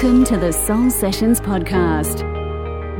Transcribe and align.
Welcome 0.00 0.22
to 0.26 0.36
the 0.36 0.52
Soul 0.52 0.90
Sessions 0.90 1.40
podcast. 1.40 2.22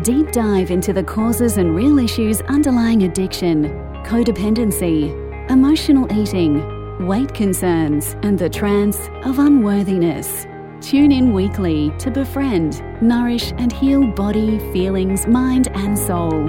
Deep 0.03 0.33
dive 0.33 0.72
into 0.72 0.93
the 0.93 1.04
causes 1.04 1.56
and 1.56 1.77
real 1.77 2.01
issues 2.01 2.40
underlying 2.48 3.04
addiction, 3.04 3.67
codependency, 4.04 5.08
emotional 5.48 6.12
eating, 6.12 7.06
weight 7.06 7.32
concerns, 7.32 8.16
and 8.24 8.37
the 8.37 8.50
trance 8.50 8.98
of 9.24 9.38
unworthiness. 9.38 10.45
Tune 10.80 11.12
in 11.12 11.32
weekly 11.32 11.93
to 12.00 12.11
befriend, 12.11 12.82
nourish, 13.01 13.53
and 13.59 13.73
heal 13.73 14.05
body, 14.05 14.59
feelings, 14.73 15.25
mind, 15.29 15.69
and 15.75 15.96
soul. 15.96 16.49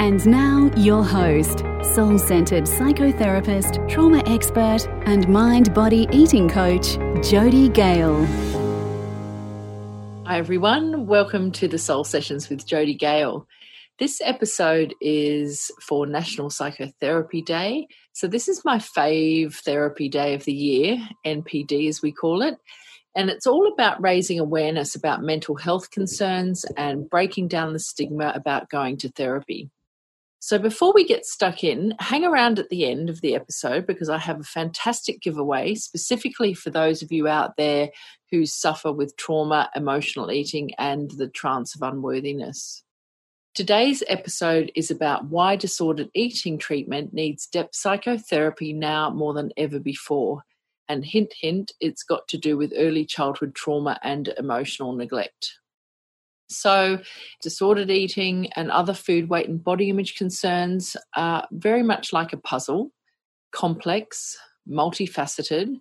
And 0.00 0.26
now, 0.26 0.68
your 0.76 1.04
host, 1.04 1.60
soul 1.94 2.18
centered 2.18 2.64
psychotherapist, 2.64 3.88
trauma 3.88 4.20
expert, 4.26 4.88
and 5.06 5.28
mind 5.28 5.72
body 5.74 6.08
eating 6.10 6.48
coach, 6.48 6.96
Jodie 7.22 7.72
Gale. 7.72 8.26
Hi, 10.26 10.38
everyone. 10.38 11.06
Welcome 11.06 11.52
to 11.52 11.68
the 11.68 11.78
Soul 11.78 12.02
Sessions 12.02 12.48
with 12.48 12.66
Jodie 12.66 12.98
Gale. 12.98 13.46
This 14.00 14.20
episode 14.24 14.92
is 15.00 15.70
for 15.80 16.04
National 16.04 16.50
Psychotherapy 16.50 17.42
Day. 17.42 17.86
So, 18.12 18.26
this 18.26 18.48
is 18.48 18.64
my 18.64 18.78
fave 18.78 19.54
therapy 19.54 20.08
day 20.08 20.34
of 20.34 20.42
the 20.42 20.52
year, 20.52 20.98
NPD 21.24 21.88
as 21.88 22.02
we 22.02 22.10
call 22.10 22.42
it. 22.42 22.56
And 23.14 23.30
it's 23.30 23.46
all 23.46 23.72
about 23.72 24.02
raising 24.02 24.40
awareness 24.40 24.96
about 24.96 25.22
mental 25.22 25.54
health 25.54 25.92
concerns 25.92 26.64
and 26.76 27.08
breaking 27.08 27.46
down 27.46 27.72
the 27.72 27.78
stigma 27.78 28.32
about 28.34 28.68
going 28.68 28.96
to 28.96 29.08
therapy. 29.10 29.70
So, 30.46 30.60
before 30.60 30.92
we 30.94 31.04
get 31.04 31.26
stuck 31.26 31.64
in, 31.64 31.96
hang 31.98 32.24
around 32.24 32.60
at 32.60 32.68
the 32.68 32.88
end 32.88 33.10
of 33.10 33.20
the 33.20 33.34
episode 33.34 33.84
because 33.84 34.08
I 34.08 34.18
have 34.18 34.38
a 34.38 34.44
fantastic 34.44 35.20
giveaway 35.20 35.74
specifically 35.74 36.54
for 36.54 36.70
those 36.70 37.02
of 37.02 37.10
you 37.10 37.26
out 37.26 37.56
there 37.56 37.90
who 38.30 38.46
suffer 38.46 38.92
with 38.92 39.16
trauma, 39.16 39.68
emotional 39.74 40.30
eating, 40.30 40.70
and 40.78 41.10
the 41.10 41.26
trance 41.26 41.74
of 41.74 41.82
unworthiness. 41.82 42.84
Today's 43.56 44.04
episode 44.06 44.70
is 44.76 44.88
about 44.88 45.24
why 45.24 45.56
disordered 45.56 46.10
eating 46.14 46.58
treatment 46.58 47.12
needs 47.12 47.48
depth 47.48 47.74
psychotherapy 47.74 48.72
now 48.72 49.10
more 49.10 49.34
than 49.34 49.50
ever 49.56 49.80
before. 49.80 50.44
And 50.88 51.04
hint, 51.04 51.34
hint, 51.40 51.72
it's 51.80 52.04
got 52.04 52.28
to 52.28 52.38
do 52.38 52.56
with 52.56 52.72
early 52.76 53.04
childhood 53.04 53.56
trauma 53.56 53.98
and 54.04 54.32
emotional 54.38 54.92
neglect. 54.92 55.58
So, 56.48 57.00
disordered 57.42 57.90
eating 57.90 58.52
and 58.54 58.70
other 58.70 58.94
food, 58.94 59.28
weight, 59.28 59.48
and 59.48 59.62
body 59.62 59.90
image 59.90 60.16
concerns 60.16 60.96
are 61.14 61.46
very 61.50 61.82
much 61.82 62.12
like 62.12 62.32
a 62.32 62.36
puzzle, 62.36 62.92
complex, 63.50 64.36
multifaceted. 64.68 65.74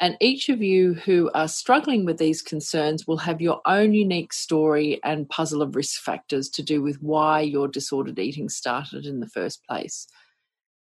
And 0.00 0.16
each 0.20 0.48
of 0.48 0.62
you 0.62 0.94
who 0.94 1.30
are 1.34 1.48
struggling 1.48 2.04
with 2.04 2.18
these 2.18 2.40
concerns 2.40 3.06
will 3.06 3.16
have 3.18 3.40
your 3.40 3.60
own 3.66 3.92
unique 3.94 4.32
story 4.32 5.00
and 5.02 5.28
puzzle 5.28 5.60
of 5.60 5.74
risk 5.74 6.00
factors 6.00 6.48
to 6.50 6.62
do 6.62 6.80
with 6.80 7.02
why 7.02 7.40
your 7.40 7.66
disordered 7.66 8.18
eating 8.18 8.48
started 8.48 9.06
in 9.06 9.20
the 9.20 9.26
first 9.26 9.64
place. 9.66 10.06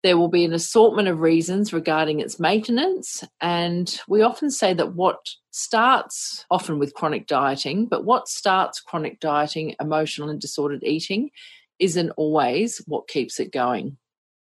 There 0.03 0.17
will 0.17 0.29
be 0.29 0.45
an 0.45 0.55
assortment 0.55 1.09
of 1.09 1.21
reasons 1.21 1.73
regarding 1.73 2.21
its 2.21 2.41
maintenance. 2.41 3.23
And 3.41 4.01
we 4.09 4.23
often 4.23 4.51
say 4.51 4.73
that 4.75 4.95
what 4.95 5.19
starts 5.51 6.47
often 6.51 6.79
with 6.79 6.95
chronic 6.95 7.27
dieting, 7.27 7.87
but 7.87 8.05
what 8.05 8.29
starts 8.29 8.81
chronic 8.81 9.21
dieting, 9.21 9.75
emotional 9.81 10.31
and 10.31 10.41
disordered 10.41 10.83
eating, 10.83 11.31
isn't 11.79 12.11
always 12.13 12.79
what 12.87 13.09
keeps 13.09 13.41
it 13.41 13.53
going. 13.53 13.99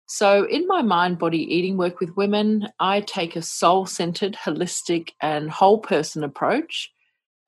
So, 0.09 0.45
in 0.45 0.68
my 0.68 0.81
mind 0.81 1.20
body 1.20 1.40
eating 1.40 1.75
work 1.75 2.00
with 2.00 2.16
women, 2.16 2.70
I 2.80 3.02
take 3.02 3.36
a 3.36 3.42
soul 3.42 3.86
centered, 3.86 4.36
holistic, 4.36 5.09
and 5.22 5.52
whole 5.52 5.80
person 5.80 6.23
approach 6.23 6.92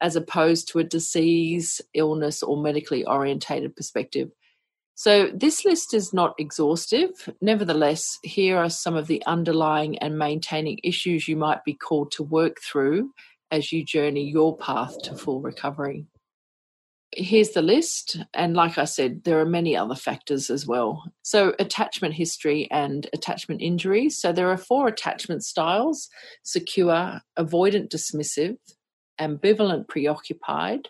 as 0.02 0.16
opposed 0.16 0.70
to 0.70 0.80
a 0.80 0.84
disease, 0.84 1.82
illness, 1.94 2.44
or 2.44 2.62
medically 2.62 3.06
orientated 3.06 3.76
perspective. 3.76 4.30
So, 5.00 5.32
this 5.34 5.64
list 5.64 5.94
is 5.94 6.12
not 6.12 6.36
exhaustive. 6.38 7.30
Nevertheless, 7.40 8.20
here 8.22 8.58
are 8.58 8.70
some 8.70 8.98
of 8.98 9.08
the 9.08 9.26
underlying 9.26 9.98
and 10.00 10.20
maintaining 10.20 10.82
issues 10.84 11.26
you 11.26 11.38
might 11.38 11.64
be 11.64 11.74
called 11.74 12.12
to 12.12 12.24
work 12.24 12.58
through 12.60 13.14
as 13.50 13.72
you 13.72 13.86
journey 13.86 14.30
your 14.30 14.58
path 14.58 15.02
to 15.04 15.16
full 15.16 15.40
recovery. 15.40 16.06
Here's 17.16 17.52
the 17.52 17.62
list. 17.62 18.18
And 18.34 18.58
like 18.58 18.78
I 18.78 18.84
said, 18.84 19.24
there 19.24 19.40
are 19.40 19.46
many 19.46 19.74
other 19.74 19.96
factors 19.96 20.50
as 20.50 20.68
well. 20.68 21.06
So, 21.22 21.54
attachment 21.60 22.16
history 22.16 22.68
and 22.70 23.08
attachment 23.14 23.62
injuries. 23.62 24.20
So, 24.20 24.34
there 24.34 24.50
are 24.50 24.58
four 24.58 24.90
attachment 24.90 25.46
styles 25.46 26.10
secure, 26.44 27.22
avoidant 27.38 27.88
dismissive, 27.88 28.58
ambivalent 29.18 29.88
preoccupied, 29.88 30.90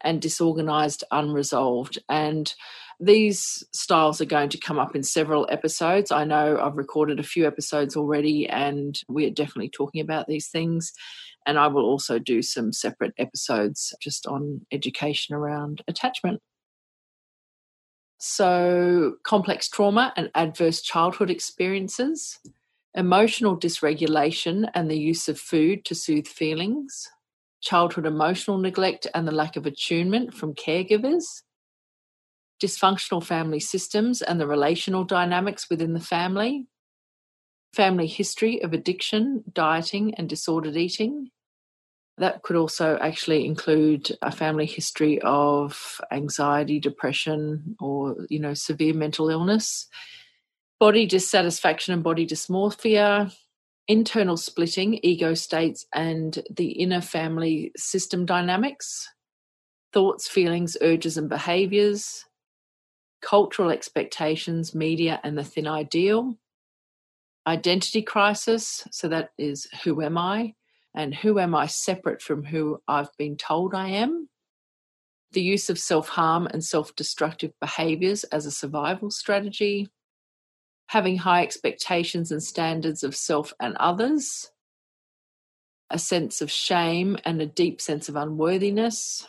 and 0.00 0.22
disorganized 0.22 1.04
unresolved. 1.10 1.98
And 2.08 2.54
these 2.98 3.62
styles 3.72 4.20
are 4.20 4.26
going 4.26 4.48
to 4.50 4.58
come 4.58 4.78
up 4.78 4.96
in 4.96 5.02
several 5.02 5.46
episodes. 5.50 6.10
I 6.10 6.24
know 6.24 6.58
I've 6.58 6.76
recorded 6.76 7.20
a 7.20 7.24
few 7.24 7.46
episodes 7.46 7.96
already, 7.96 8.48
and 8.48 8.98
we 9.08 9.26
are 9.26 9.30
definitely 9.30 9.68
talking 9.68 10.00
about 10.00 10.26
these 10.26 10.48
things. 10.48 10.92
And 11.44 11.58
I 11.58 11.66
will 11.66 11.84
also 11.84 12.18
do 12.18 12.42
some 12.42 12.72
separate 12.72 13.12
episodes 13.18 13.94
just 14.00 14.26
on 14.26 14.66
education 14.72 15.34
around 15.34 15.82
attachment. 15.86 16.40
So, 18.18 19.16
complex 19.24 19.68
trauma 19.68 20.12
and 20.16 20.30
adverse 20.34 20.80
childhood 20.80 21.30
experiences, 21.30 22.38
emotional 22.94 23.58
dysregulation 23.58 24.70
and 24.74 24.90
the 24.90 24.98
use 24.98 25.28
of 25.28 25.38
food 25.38 25.84
to 25.84 25.94
soothe 25.94 26.26
feelings, 26.26 27.10
childhood 27.60 28.06
emotional 28.06 28.56
neglect 28.56 29.06
and 29.14 29.28
the 29.28 29.32
lack 29.32 29.56
of 29.56 29.66
attunement 29.66 30.32
from 30.32 30.54
caregivers, 30.54 31.42
dysfunctional 32.62 33.22
family 33.22 33.60
systems 33.60 34.22
and 34.22 34.40
the 34.40 34.46
relational 34.46 35.04
dynamics 35.04 35.68
within 35.70 35.92
the 35.92 36.00
family, 36.00 36.66
family 37.74 38.06
history 38.06 38.62
of 38.62 38.72
addiction, 38.72 39.44
dieting, 39.52 40.14
and 40.14 40.28
disordered 40.28 40.76
eating. 40.76 41.28
That 42.18 42.42
could 42.42 42.56
also 42.56 42.96
actually 42.98 43.44
include 43.44 44.16
a 44.22 44.32
family 44.32 44.64
history 44.64 45.20
of 45.20 46.00
anxiety, 46.10 46.80
depression, 46.80 47.76
or 47.78 48.26
you 48.30 48.38
know 48.38 48.54
severe 48.54 48.94
mental 48.94 49.28
illness, 49.28 49.86
body 50.80 51.06
dissatisfaction 51.06 51.92
and 51.92 52.02
body 52.02 52.26
dysmorphia, 52.26 53.34
internal 53.88 54.36
splitting, 54.36 54.98
ego 55.02 55.34
states, 55.34 55.86
and 55.94 56.42
the 56.50 56.70
inner 56.72 57.00
family 57.00 57.72
system 57.76 58.26
dynamics, 58.26 59.08
thoughts, 59.92 60.28
feelings, 60.28 60.76
urges, 60.80 61.16
and 61.16 61.28
behaviors, 61.28 62.25
cultural 63.20 63.70
expectations, 63.70 64.74
media, 64.74 65.20
and 65.22 65.36
the 65.36 65.44
thin 65.44 65.66
ideal. 65.66 66.36
Identity 67.46 68.02
crisis, 68.02 68.86
so 68.90 69.08
that 69.08 69.30
is 69.38 69.68
who 69.84 70.02
am 70.02 70.18
I? 70.18 70.54
And 70.94 71.14
who 71.14 71.38
am 71.38 71.54
I 71.54 71.66
separate 71.66 72.22
from 72.22 72.42
who 72.42 72.80
I've 72.88 73.14
been 73.18 73.36
told 73.36 73.74
I 73.74 73.88
am? 73.88 74.28
The 75.32 75.42
use 75.42 75.68
of 75.68 75.78
self 75.78 76.08
harm 76.08 76.46
and 76.46 76.64
self 76.64 76.96
destructive 76.96 77.52
behaviors 77.60 78.24
as 78.24 78.46
a 78.46 78.50
survival 78.50 79.10
strategy. 79.10 79.88
Having 80.88 81.18
high 81.18 81.42
expectations 81.42 82.32
and 82.32 82.42
standards 82.42 83.02
of 83.02 83.14
self 83.14 83.52
and 83.60 83.76
others. 83.76 84.50
A 85.90 85.98
sense 85.98 86.40
of 86.40 86.50
shame 86.50 87.16
and 87.24 87.40
a 87.40 87.46
deep 87.46 87.80
sense 87.80 88.08
of 88.08 88.16
unworthiness. 88.16 89.28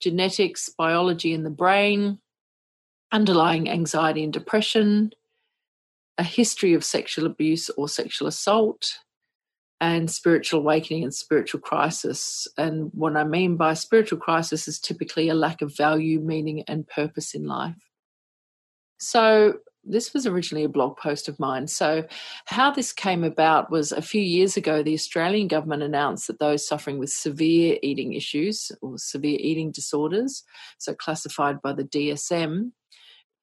Genetics, 0.00 0.70
biology 0.70 1.32
in 1.32 1.44
the 1.44 1.50
brain, 1.50 2.18
underlying 3.14 3.70
anxiety 3.70 4.24
and 4.24 4.32
depression, 4.32 5.12
a 6.18 6.24
history 6.24 6.74
of 6.74 6.84
sexual 6.84 7.26
abuse 7.26 7.70
or 7.70 7.88
sexual 7.88 8.26
assault, 8.26 8.98
and 9.80 10.10
spiritual 10.10 10.60
awakening 10.60 11.04
and 11.04 11.14
spiritual 11.14 11.60
crisis. 11.60 12.48
And 12.58 12.90
what 12.92 13.16
I 13.16 13.24
mean 13.24 13.56
by 13.56 13.74
spiritual 13.74 14.18
crisis 14.18 14.66
is 14.66 14.80
typically 14.80 15.28
a 15.28 15.34
lack 15.34 15.62
of 15.62 15.76
value, 15.76 16.20
meaning, 16.20 16.64
and 16.66 16.88
purpose 16.88 17.34
in 17.34 17.46
life. 17.46 17.76
So, 18.98 19.58
this 19.86 20.14
was 20.14 20.26
originally 20.26 20.64
a 20.64 20.68
blog 20.68 20.96
post 20.96 21.28
of 21.28 21.38
mine. 21.38 21.68
So, 21.68 22.06
how 22.46 22.70
this 22.70 22.92
came 22.92 23.22
about 23.22 23.70
was 23.70 23.92
a 23.92 24.00
few 24.00 24.22
years 24.22 24.56
ago, 24.56 24.82
the 24.82 24.94
Australian 24.94 25.46
government 25.46 25.82
announced 25.82 26.26
that 26.26 26.38
those 26.38 26.66
suffering 26.66 26.98
with 26.98 27.10
severe 27.10 27.78
eating 27.82 28.14
issues 28.14 28.72
or 28.80 28.96
severe 28.96 29.36
eating 29.38 29.70
disorders, 29.70 30.42
so 30.78 30.94
classified 30.94 31.60
by 31.60 31.74
the 31.74 31.84
DSM, 31.84 32.70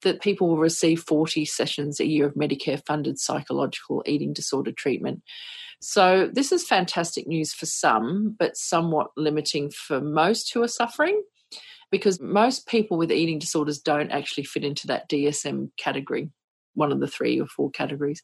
that 0.02 0.22
people 0.22 0.50
will 0.50 0.58
receive 0.58 1.02
40 1.02 1.46
sessions 1.46 2.00
a 2.00 2.08
year 2.08 2.26
of 2.26 2.36
Medicare 2.36 2.82
funded 2.86 3.20
psychological 3.20 4.04
eating 4.06 4.34
disorder 4.34 4.72
treatment. 4.72 5.22
So, 5.80 6.30
this 6.32 6.52
is 6.52 6.64
fantastic 6.64 7.28
news 7.28 7.54
for 7.54 7.66
some, 7.66 8.36
but 8.38 8.56
somewhat 8.56 9.08
limiting 9.18 9.72
for 9.72 10.00
most 10.00 10.54
who 10.54 10.62
are 10.62 10.68
suffering 10.68 11.22
because 11.92 12.22
most 12.22 12.68
people 12.68 12.98
with 12.98 13.12
eating 13.12 13.40
disorders 13.40 13.80
don't 13.80 14.12
actually 14.12 14.46
fit 14.46 14.64
into 14.64 14.88
that 14.88 15.10
DSM 15.10 15.72
category, 15.78 16.30
one 16.74 16.92
of 16.92 17.00
the 17.00 17.08
three 17.08 17.40
or 17.40 17.48
four 17.48 17.70
categories. 17.70 18.24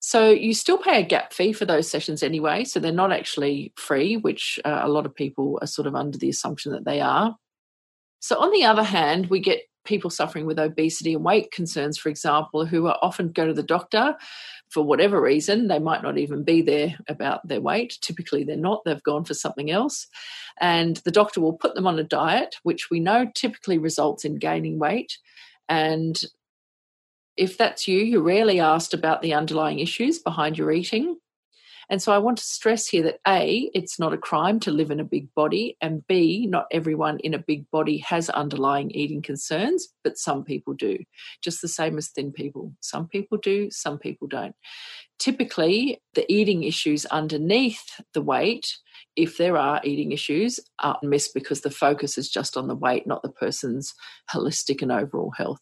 So 0.00 0.30
you 0.30 0.52
still 0.52 0.78
pay 0.78 1.00
a 1.00 1.06
gap 1.06 1.32
fee 1.32 1.52
for 1.52 1.64
those 1.64 1.88
sessions 1.88 2.24
anyway. 2.24 2.64
So 2.64 2.80
they're 2.80 2.92
not 2.92 3.12
actually 3.12 3.72
free, 3.76 4.16
which 4.16 4.58
uh, 4.64 4.80
a 4.82 4.88
lot 4.88 5.06
of 5.06 5.14
people 5.14 5.58
are 5.62 5.66
sort 5.66 5.86
of 5.86 5.94
under 5.94 6.18
the 6.18 6.28
assumption 6.28 6.72
that 6.72 6.84
they 6.84 7.00
are. 7.00 7.36
So 8.20 8.38
on 8.38 8.50
the 8.50 8.64
other 8.64 8.82
hand, 8.82 9.30
we 9.30 9.40
get 9.40 9.60
people 9.84 10.10
suffering 10.10 10.46
with 10.46 10.58
obesity 10.58 11.14
and 11.14 11.24
weight 11.24 11.50
concerns, 11.50 11.98
for 11.98 12.08
example, 12.08 12.64
who 12.64 12.86
are 12.86 12.98
often 13.02 13.32
go 13.32 13.46
to 13.46 13.54
the 13.54 13.62
doctor 13.62 14.16
for 14.68 14.82
whatever 14.82 15.20
reason. 15.20 15.68
They 15.68 15.78
might 15.78 16.02
not 16.02 16.18
even 16.18 16.44
be 16.44 16.62
there 16.62 16.96
about 17.08 17.46
their 17.46 17.60
weight. 17.60 17.98
Typically, 18.00 18.44
they're 18.44 18.56
not. 18.56 18.82
They've 18.84 19.02
gone 19.02 19.24
for 19.24 19.34
something 19.34 19.70
else. 19.70 20.06
And 20.60 20.96
the 20.98 21.10
doctor 21.10 21.40
will 21.40 21.52
put 21.52 21.74
them 21.74 21.86
on 21.86 21.98
a 21.98 22.04
diet, 22.04 22.56
which 22.62 22.90
we 22.90 23.00
know 23.00 23.30
typically 23.34 23.78
results 23.78 24.24
in 24.24 24.36
gaining 24.36 24.78
weight. 24.78 25.18
And 25.68 26.20
if 27.36 27.56
that's 27.58 27.88
you, 27.88 27.98
you're 27.98 28.22
rarely 28.22 28.60
asked 28.60 28.94
about 28.94 29.22
the 29.22 29.34
underlying 29.34 29.78
issues 29.78 30.18
behind 30.18 30.58
your 30.58 30.70
eating. 30.70 31.16
And 31.90 32.02
so 32.02 32.12
I 32.12 32.18
want 32.18 32.38
to 32.38 32.44
stress 32.44 32.86
here 32.86 33.02
that 33.02 33.20
A, 33.26 33.70
it's 33.74 33.98
not 33.98 34.12
a 34.12 34.18
crime 34.18 34.60
to 34.60 34.70
live 34.70 34.90
in 34.90 35.00
a 35.00 35.04
big 35.04 35.32
body, 35.34 35.76
and 35.80 36.06
B, 36.06 36.46
not 36.46 36.66
everyone 36.70 37.18
in 37.20 37.34
a 37.34 37.38
big 37.38 37.70
body 37.70 37.98
has 37.98 38.30
underlying 38.30 38.90
eating 38.92 39.22
concerns, 39.22 39.88
but 40.04 40.18
some 40.18 40.44
people 40.44 40.74
do, 40.74 40.98
just 41.42 41.60
the 41.60 41.68
same 41.68 41.98
as 41.98 42.08
thin 42.08 42.32
people. 42.32 42.72
Some 42.80 43.08
people 43.08 43.38
do, 43.38 43.70
some 43.70 43.98
people 43.98 44.28
don't. 44.28 44.54
Typically, 45.18 46.00
the 46.14 46.30
eating 46.32 46.64
issues 46.64 47.06
underneath 47.06 48.00
the 48.12 48.22
weight, 48.22 48.78
if 49.14 49.36
there 49.38 49.56
are 49.56 49.80
eating 49.84 50.12
issues, 50.12 50.58
are 50.80 50.98
missed 51.02 51.34
because 51.34 51.60
the 51.60 51.70
focus 51.70 52.18
is 52.18 52.30
just 52.30 52.56
on 52.56 52.68
the 52.68 52.74
weight, 52.74 53.06
not 53.06 53.22
the 53.22 53.28
person's 53.28 53.94
holistic 54.32 54.82
and 54.82 54.90
overall 54.90 55.32
health. 55.36 55.60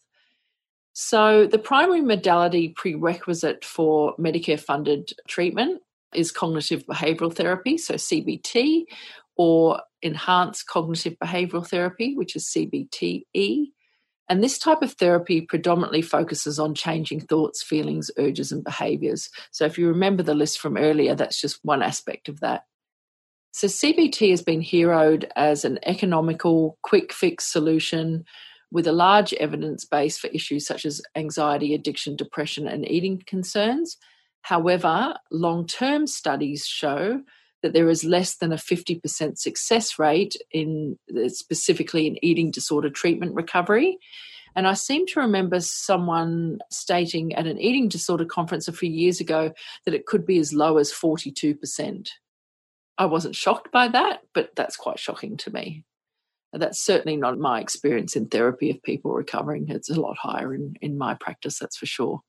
So, 0.93 1.47
the 1.47 1.59
primary 1.59 2.01
modality 2.01 2.69
prerequisite 2.69 3.63
for 3.63 4.15
Medicare 4.17 4.59
funded 4.59 5.13
treatment 5.27 5.81
is 6.13 6.31
cognitive 6.31 6.85
behavioral 6.85 7.33
therapy, 7.33 7.77
so 7.77 7.95
CBT, 7.95 8.83
or 9.37 9.81
enhanced 10.01 10.67
cognitive 10.67 11.15
behavioral 11.23 11.67
therapy, 11.67 12.15
which 12.15 12.35
is 12.35 12.45
CBTE. 12.45 13.67
And 14.29 14.41
this 14.41 14.57
type 14.57 14.81
of 14.81 14.93
therapy 14.93 15.41
predominantly 15.41 16.01
focuses 16.01 16.57
on 16.57 16.73
changing 16.73 17.21
thoughts, 17.21 17.61
feelings, 17.61 18.09
urges, 18.17 18.51
and 18.51 18.63
behaviors. 18.63 19.29
So, 19.51 19.65
if 19.65 19.77
you 19.77 19.87
remember 19.87 20.23
the 20.23 20.35
list 20.35 20.59
from 20.59 20.77
earlier, 20.77 21.15
that's 21.15 21.39
just 21.39 21.59
one 21.63 21.81
aspect 21.83 22.29
of 22.29 22.39
that. 22.39 22.63
So, 23.51 23.67
CBT 23.67 24.29
has 24.29 24.41
been 24.41 24.61
heroed 24.61 25.29
as 25.35 25.65
an 25.65 25.79
economical, 25.83 26.77
quick 26.81 27.11
fix 27.11 27.51
solution 27.51 28.23
with 28.71 28.87
a 28.87 28.93
large 28.93 29.33
evidence 29.33 29.83
base 29.83 30.17
for 30.17 30.27
issues 30.27 30.65
such 30.65 30.85
as 30.85 31.01
anxiety, 31.15 31.73
addiction, 31.73 32.15
depression, 32.15 32.67
and 32.67 32.89
eating 32.89 33.21
concerns. 33.27 33.97
However, 34.41 35.15
long 35.31 35.67
term 35.67 36.07
studies 36.07 36.65
show 36.65 37.21
that 37.61 37.73
there 37.73 37.89
is 37.89 38.03
less 38.03 38.35
than 38.35 38.51
a 38.51 38.57
50% 38.57 39.37
success 39.37 39.99
rate 39.99 40.35
in 40.51 40.97
uh, 41.15 41.29
specifically 41.29 42.07
in 42.07 42.23
eating 42.23 42.51
disorder 42.51 42.89
treatment 42.89 43.35
recovery. 43.35 43.97
And 44.55 44.67
I 44.67 44.73
seem 44.73 45.05
to 45.07 45.21
remember 45.21 45.59
someone 45.59 46.59
stating 46.69 47.33
at 47.33 47.47
an 47.47 47.59
eating 47.59 47.87
disorder 47.87 48.25
conference 48.25 48.67
a 48.67 48.73
few 48.73 48.89
years 48.89 49.21
ago 49.21 49.53
that 49.85 49.93
it 49.93 50.05
could 50.05 50.25
be 50.25 50.39
as 50.39 50.53
low 50.53 50.77
as 50.77 50.91
42%. 50.91 52.09
I 52.97 53.05
wasn't 53.05 53.35
shocked 53.35 53.71
by 53.71 53.87
that, 53.87 54.21
but 54.33 54.49
that's 54.55 54.75
quite 54.75 54.99
shocking 54.99 55.37
to 55.37 55.51
me. 55.51 55.85
That's 56.51 56.83
certainly 56.83 57.15
not 57.15 57.39
my 57.39 57.61
experience 57.61 58.17
in 58.17 58.27
therapy 58.27 58.69
of 58.69 58.83
people 58.83 59.13
recovering. 59.13 59.69
It's 59.69 59.89
a 59.89 59.99
lot 59.99 60.17
higher 60.17 60.53
in, 60.53 60.75
in 60.81 60.97
my 60.97 61.13
practice, 61.13 61.57
that's 61.57 61.77
for 61.77 61.85
sure. 61.85 62.21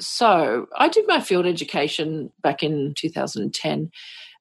So 0.00 0.66
I 0.76 0.88
did 0.88 1.06
my 1.06 1.20
field 1.20 1.46
education 1.46 2.30
back 2.42 2.62
in 2.62 2.94
2010 2.96 3.90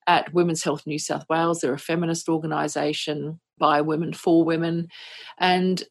at 0.08 0.34
Women's 0.34 0.64
Health 0.64 0.88
New 0.88 1.00
South 1.00 1.26
Wales. 1.30 1.60
They're 1.60 1.74
a 1.74 1.80
feminist 1.80 2.30
organisation 2.30 3.40
by 3.58 3.82
women 3.82 4.14
for 4.14 4.44
women. 4.44 4.88
And 5.38 5.84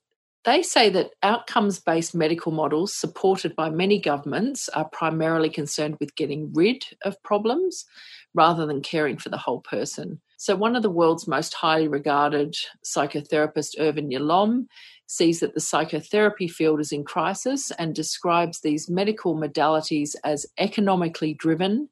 they 0.44 0.62
say 0.62 0.88
that 0.90 1.10
outcomes 1.22 1.80
based 1.80 2.14
medical 2.14 2.52
models 2.52 2.94
supported 2.94 3.56
by 3.56 3.68
many 3.68 4.00
governments 4.00 4.68
are 4.70 4.88
primarily 4.88 5.50
concerned 5.50 5.96
with 5.98 6.14
getting 6.14 6.52
rid 6.54 6.84
of 7.02 7.22
problems 7.24 7.84
rather 8.32 8.64
than 8.64 8.80
caring 8.80 9.18
for 9.18 9.28
the 9.28 9.38
whole 9.38 9.60
person. 9.60 10.20
So, 10.38 10.54
one 10.54 10.76
of 10.76 10.82
the 10.82 10.90
world's 10.90 11.26
most 11.26 11.54
highly 11.54 11.88
regarded 11.88 12.56
psychotherapists, 12.84 13.78
Irvin 13.78 14.10
Yalom, 14.10 14.66
sees 15.06 15.40
that 15.40 15.54
the 15.54 15.60
psychotherapy 15.60 16.48
field 16.48 16.80
is 16.80 16.92
in 16.92 17.04
crisis 17.04 17.70
and 17.72 17.94
describes 17.94 18.60
these 18.60 18.90
medical 18.90 19.34
modalities 19.34 20.14
as 20.24 20.46
economically 20.58 21.32
driven, 21.32 21.88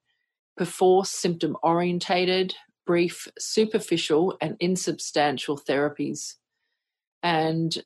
perforce 0.56 1.11
symptom 1.11 1.56
orientated, 1.62 2.55
brief, 2.87 3.29
superficial, 3.38 4.37
and 4.41 4.56
insubstantial 4.61 5.56
therapies. 5.56 6.35
And 7.23 7.82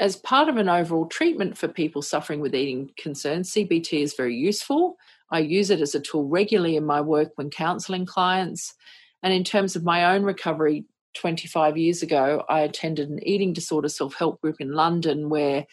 as 0.00 0.16
part 0.16 0.48
of 0.48 0.56
an 0.56 0.68
overall 0.68 1.06
treatment 1.06 1.58
for 1.58 1.68
people 1.68 2.02
suffering 2.02 2.40
with 2.40 2.54
eating 2.54 2.90
concerns, 2.96 3.52
CBT 3.52 4.02
is 4.02 4.14
very 4.14 4.34
useful. 4.34 4.96
I 5.30 5.40
use 5.40 5.70
it 5.70 5.80
as 5.80 5.94
a 5.94 6.00
tool 6.00 6.26
regularly 6.28 6.76
in 6.76 6.86
my 6.86 7.00
work 7.00 7.32
when 7.34 7.50
counseling 7.50 8.06
clients. 8.06 8.74
And 9.22 9.32
in 9.32 9.44
terms 9.44 9.76
of 9.76 9.84
my 9.84 10.14
own 10.14 10.22
recovery, 10.22 10.84
25 11.14 11.76
years 11.76 12.02
ago, 12.02 12.44
I 12.48 12.60
attended 12.60 13.08
an 13.08 13.26
eating 13.26 13.52
disorder 13.52 13.88
self 13.88 14.14
help 14.14 14.40
group 14.40 14.60
in 14.60 14.72
London 14.72 15.28
where 15.28 15.66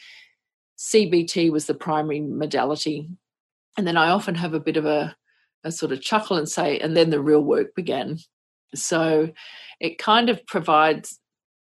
CBT 0.78 1.52
was 1.52 1.68
the 1.68 1.74
primary 1.74 2.22
modality. 2.22 3.10
And 3.78 3.86
then 3.86 3.98
I 3.98 4.10
often 4.10 4.36
have 4.36 4.54
a 4.54 4.60
bit 4.60 4.78
of 4.78 4.86
a, 4.86 5.16
a 5.64 5.72
sort 5.72 5.92
of 5.92 6.02
chuckle 6.02 6.38
and 6.38 6.50
say, 6.50 6.80
and 6.80 6.96
then 6.96 7.10
the 7.10 7.22
real 7.22 7.42
work 7.42 7.76
began. 7.76 8.20
So 8.74 9.32
it 9.80 9.98
kind 9.98 10.30
of 10.30 10.46
provides, 10.48 11.20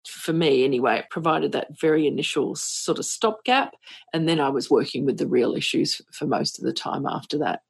for 0.08 0.34
me 0.34 0.64
anyway, 0.64 1.00
it 1.00 1.10
provided 1.10 1.52
that 1.52 1.80
very 1.80 2.08
initial 2.08 2.56
sort 2.56 3.00
of 3.00 3.06
stopgap. 3.06 3.74
And 4.14 4.28
then 4.28 4.40
I 4.40 4.50
was 4.50 4.70
working 4.70 5.06
with 5.06 5.18
the 5.18 5.28
real 5.28 5.54
issues 5.54 6.02
for 6.12 6.26
most 6.26 6.60
of 6.60 6.66
the 6.66 6.74
time 6.74 7.06
after 7.06 7.38
that. 7.40 7.62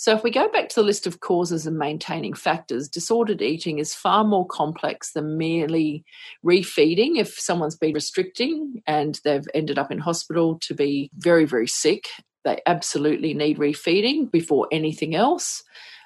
So, 0.00 0.14
if 0.14 0.24
we 0.24 0.30
go 0.30 0.48
back 0.48 0.70
to 0.70 0.76
the 0.76 0.86
list 0.86 1.06
of 1.06 1.20
causes 1.20 1.66
and 1.66 1.76
maintaining 1.76 2.32
factors, 2.32 2.88
disordered 2.88 3.42
eating 3.42 3.78
is 3.78 3.94
far 3.94 4.24
more 4.24 4.46
complex 4.46 5.12
than 5.12 5.36
merely 5.36 6.06
refeeding. 6.42 7.18
If 7.18 7.38
someone's 7.38 7.76
been 7.76 7.92
restricting 7.92 8.82
and 8.86 9.20
they've 9.24 9.46
ended 9.52 9.78
up 9.78 9.92
in 9.92 9.98
hospital 9.98 10.58
to 10.60 10.72
be 10.72 11.10
very, 11.18 11.44
very 11.44 11.66
sick, 11.66 12.08
they 12.46 12.62
absolutely 12.64 13.34
need 13.34 13.58
refeeding 13.58 14.32
before 14.32 14.66
anything 14.72 15.14
else. 15.14 15.62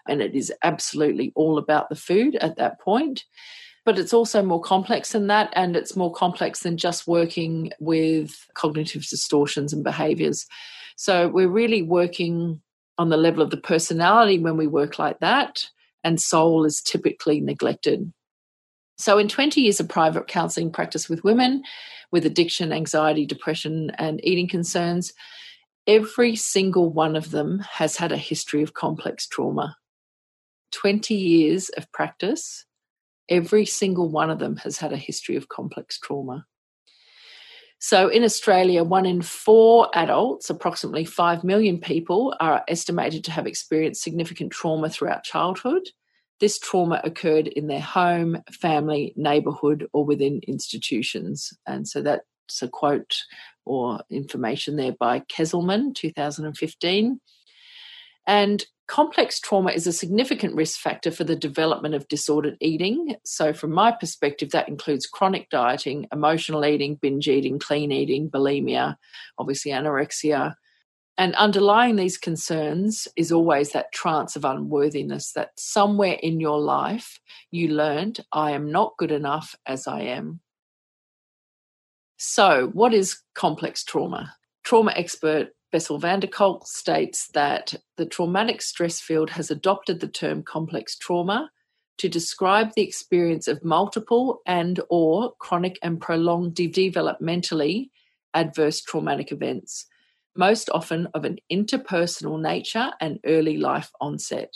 And 0.08 0.20
it 0.20 0.34
is 0.34 0.52
absolutely 0.64 1.30
all 1.36 1.56
about 1.56 1.88
the 1.88 1.94
food 1.94 2.34
at 2.40 2.56
that 2.56 2.80
point. 2.80 3.22
But 3.84 4.00
it's 4.00 4.12
also 4.12 4.42
more 4.42 4.60
complex 4.60 5.12
than 5.12 5.28
that, 5.28 5.52
and 5.52 5.76
it's 5.76 5.94
more 5.94 6.12
complex 6.12 6.64
than 6.64 6.78
just 6.78 7.06
working 7.06 7.70
with 7.78 8.44
cognitive 8.54 9.06
distortions 9.06 9.72
and 9.72 9.84
behaviors. 9.84 10.46
So, 10.96 11.28
we're 11.28 11.46
really 11.46 11.82
working 11.82 12.60
on 12.98 13.08
the 13.08 13.16
level 13.16 13.42
of 13.42 13.50
the 13.50 13.56
personality 13.56 14.38
when 14.38 14.56
we 14.56 14.66
work 14.66 14.98
like 14.98 15.20
that, 15.20 15.68
and 16.02 16.20
soul 16.20 16.64
is 16.64 16.82
typically 16.82 17.40
neglected. 17.40 18.12
So, 18.98 19.18
in 19.18 19.28
20 19.28 19.60
years 19.60 19.80
of 19.80 19.88
private 19.88 20.28
counseling 20.28 20.70
practice 20.70 21.08
with 21.08 21.24
women 21.24 21.62
with 22.12 22.24
addiction, 22.24 22.72
anxiety, 22.72 23.26
depression, 23.26 23.90
and 23.98 24.24
eating 24.24 24.46
concerns, 24.46 25.12
every 25.86 26.36
single 26.36 26.88
one 26.88 27.16
of 27.16 27.32
them 27.32 27.58
has 27.72 27.96
had 27.96 28.12
a 28.12 28.16
history 28.16 28.62
of 28.62 28.74
complex 28.74 29.26
trauma. 29.26 29.76
20 30.70 31.14
years 31.14 31.70
of 31.70 31.90
practice, 31.90 32.66
every 33.28 33.66
single 33.66 34.08
one 34.08 34.30
of 34.30 34.38
them 34.38 34.56
has 34.58 34.78
had 34.78 34.92
a 34.92 34.96
history 34.96 35.34
of 35.34 35.48
complex 35.48 35.98
trauma. 35.98 36.46
So 37.86 38.08
in 38.08 38.24
Australia, 38.24 38.82
one 38.82 39.04
in 39.04 39.20
four 39.20 39.90
adults, 39.92 40.48
approximately 40.48 41.04
5 41.04 41.44
million 41.44 41.78
people, 41.78 42.34
are 42.40 42.64
estimated 42.66 43.24
to 43.24 43.30
have 43.30 43.46
experienced 43.46 44.02
significant 44.02 44.52
trauma 44.52 44.88
throughout 44.88 45.22
childhood. 45.22 45.90
This 46.40 46.58
trauma 46.58 47.02
occurred 47.04 47.46
in 47.46 47.66
their 47.66 47.82
home, 47.82 48.42
family, 48.50 49.12
neighbourhood, 49.16 49.86
or 49.92 50.06
within 50.06 50.40
institutions. 50.48 51.52
And 51.66 51.86
so 51.86 52.00
that's 52.00 52.62
a 52.62 52.68
quote 52.68 53.18
or 53.66 54.00
information 54.08 54.76
there 54.76 54.94
by 54.98 55.20
Kezelman, 55.20 55.94
2015. 55.94 57.20
And 58.26 58.64
complex 58.86 59.40
trauma 59.40 59.70
is 59.70 59.86
a 59.86 59.92
significant 59.92 60.54
risk 60.54 60.78
factor 60.78 61.10
for 61.10 61.24
the 61.24 61.36
development 61.36 61.94
of 61.94 62.08
disordered 62.08 62.56
eating. 62.60 63.16
So, 63.24 63.52
from 63.52 63.72
my 63.72 63.92
perspective, 63.92 64.50
that 64.50 64.68
includes 64.68 65.06
chronic 65.06 65.50
dieting, 65.50 66.06
emotional 66.12 66.64
eating, 66.64 66.96
binge 66.96 67.28
eating, 67.28 67.58
clean 67.58 67.92
eating, 67.92 68.30
bulimia, 68.30 68.96
obviously 69.38 69.72
anorexia. 69.72 70.54
And 71.16 71.34
underlying 71.36 71.94
these 71.94 72.18
concerns 72.18 73.06
is 73.16 73.30
always 73.30 73.70
that 73.70 73.92
trance 73.92 74.34
of 74.34 74.44
unworthiness 74.44 75.32
that 75.32 75.50
somewhere 75.56 76.18
in 76.20 76.40
your 76.40 76.58
life 76.58 77.20
you 77.52 77.68
learned, 77.68 78.24
I 78.32 78.50
am 78.50 78.72
not 78.72 78.96
good 78.98 79.12
enough 79.12 79.54
as 79.64 79.86
I 79.86 80.00
am. 80.00 80.40
So, 82.16 82.70
what 82.72 82.94
is 82.94 83.20
complex 83.34 83.84
trauma? 83.84 84.34
Trauma 84.64 84.92
expert 84.96 85.50
Bessel 85.74 85.98
van 85.98 86.20
der 86.20 86.28
Kolk 86.28 86.68
states 86.68 87.26
that 87.34 87.74
the 87.96 88.06
traumatic 88.06 88.62
stress 88.62 89.00
field 89.00 89.30
has 89.30 89.50
adopted 89.50 89.98
the 89.98 90.06
term 90.06 90.44
complex 90.44 90.96
trauma 90.96 91.50
to 91.98 92.08
describe 92.08 92.74
the 92.76 92.82
experience 92.82 93.48
of 93.48 93.64
multiple 93.64 94.40
and 94.46 94.78
or 94.88 95.32
chronic 95.40 95.80
and 95.82 96.00
prolonged 96.00 96.54
developmentally 96.54 97.90
adverse 98.34 98.82
traumatic 98.82 99.32
events, 99.32 99.86
most 100.36 100.70
often 100.72 101.08
of 101.12 101.24
an 101.24 101.38
interpersonal 101.50 102.40
nature 102.40 102.92
and 103.00 103.18
early 103.26 103.56
life 103.56 103.90
onset. 104.00 104.54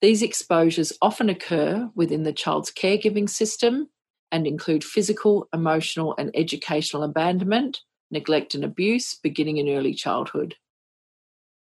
These 0.00 0.22
exposures 0.22 0.94
often 1.02 1.28
occur 1.28 1.90
within 1.94 2.22
the 2.22 2.32
child's 2.32 2.72
caregiving 2.72 3.28
system 3.28 3.90
and 4.32 4.46
include 4.46 4.84
physical, 4.84 5.50
emotional, 5.52 6.14
and 6.16 6.30
educational 6.34 7.02
abandonment, 7.02 7.82
neglect, 8.14 8.54
and 8.54 8.64
abuse 8.64 9.14
beginning 9.14 9.58
in 9.58 9.68
early 9.68 9.92
childhood. 9.92 10.54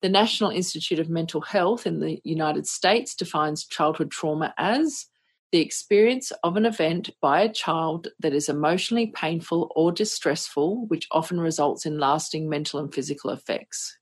The 0.02 0.08
National 0.08 0.50
Institute 0.50 0.98
of 0.98 1.08
Mental 1.08 1.40
Health 1.40 1.86
in 1.86 2.00
the 2.00 2.20
United 2.24 2.66
States 2.66 3.14
defines 3.14 3.66
childhood 3.66 4.10
trauma 4.10 4.54
as 4.58 5.06
the 5.50 5.60
experience 5.60 6.30
of 6.42 6.56
an 6.56 6.66
event 6.66 7.10
by 7.20 7.40
a 7.40 7.52
child 7.52 8.08
that 8.20 8.34
is 8.34 8.48
emotionally 8.48 9.06
painful 9.08 9.72
or 9.74 9.92
distressful, 9.92 10.86
which 10.86 11.08
often 11.10 11.40
results 11.40 11.86
in 11.86 11.98
lasting 11.98 12.48
mental 12.48 12.80
and 12.80 12.92
physical 12.92 13.30
effects. 13.30 13.96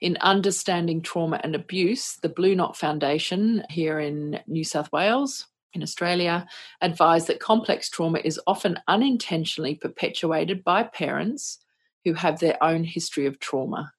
In 0.00 0.16
understanding 0.20 1.02
trauma 1.02 1.40
and 1.42 1.54
abuse, 1.54 2.16
the 2.22 2.28
Blue 2.28 2.54
Knot 2.54 2.76
Foundation 2.76 3.64
here 3.68 4.00
in 4.00 4.40
New 4.46 4.64
South 4.64 4.90
Wales, 4.92 5.46
in 5.72 5.82
Australia, 5.82 6.46
advise 6.80 7.26
that 7.26 7.40
complex 7.40 7.88
trauma 7.88 8.20
is 8.24 8.40
often 8.46 8.78
unintentionally 8.88 9.74
perpetuated 9.74 10.64
by 10.64 10.82
parents 10.82 11.58
who 12.04 12.14
have 12.14 12.40
their 12.40 12.62
own 12.62 12.84
history 12.84 13.26
of 13.26 13.38
trauma. 13.38 13.92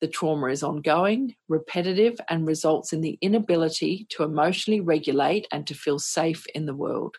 The 0.00 0.08
trauma 0.08 0.48
is 0.48 0.62
ongoing, 0.62 1.34
repetitive, 1.48 2.20
and 2.28 2.46
results 2.46 2.92
in 2.92 3.00
the 3.00 3.18
inability 3.20 4.06
to 4.10 4.22
emotionally 4.22 4.80
regulate 4.80 5.46
and 5.50 5.66
to 5.66 5.74
feel 5.74 5.98
safe 5.98 6.46
in 6.54 6.66
the 6.66 6.74
world. 6.74 7.16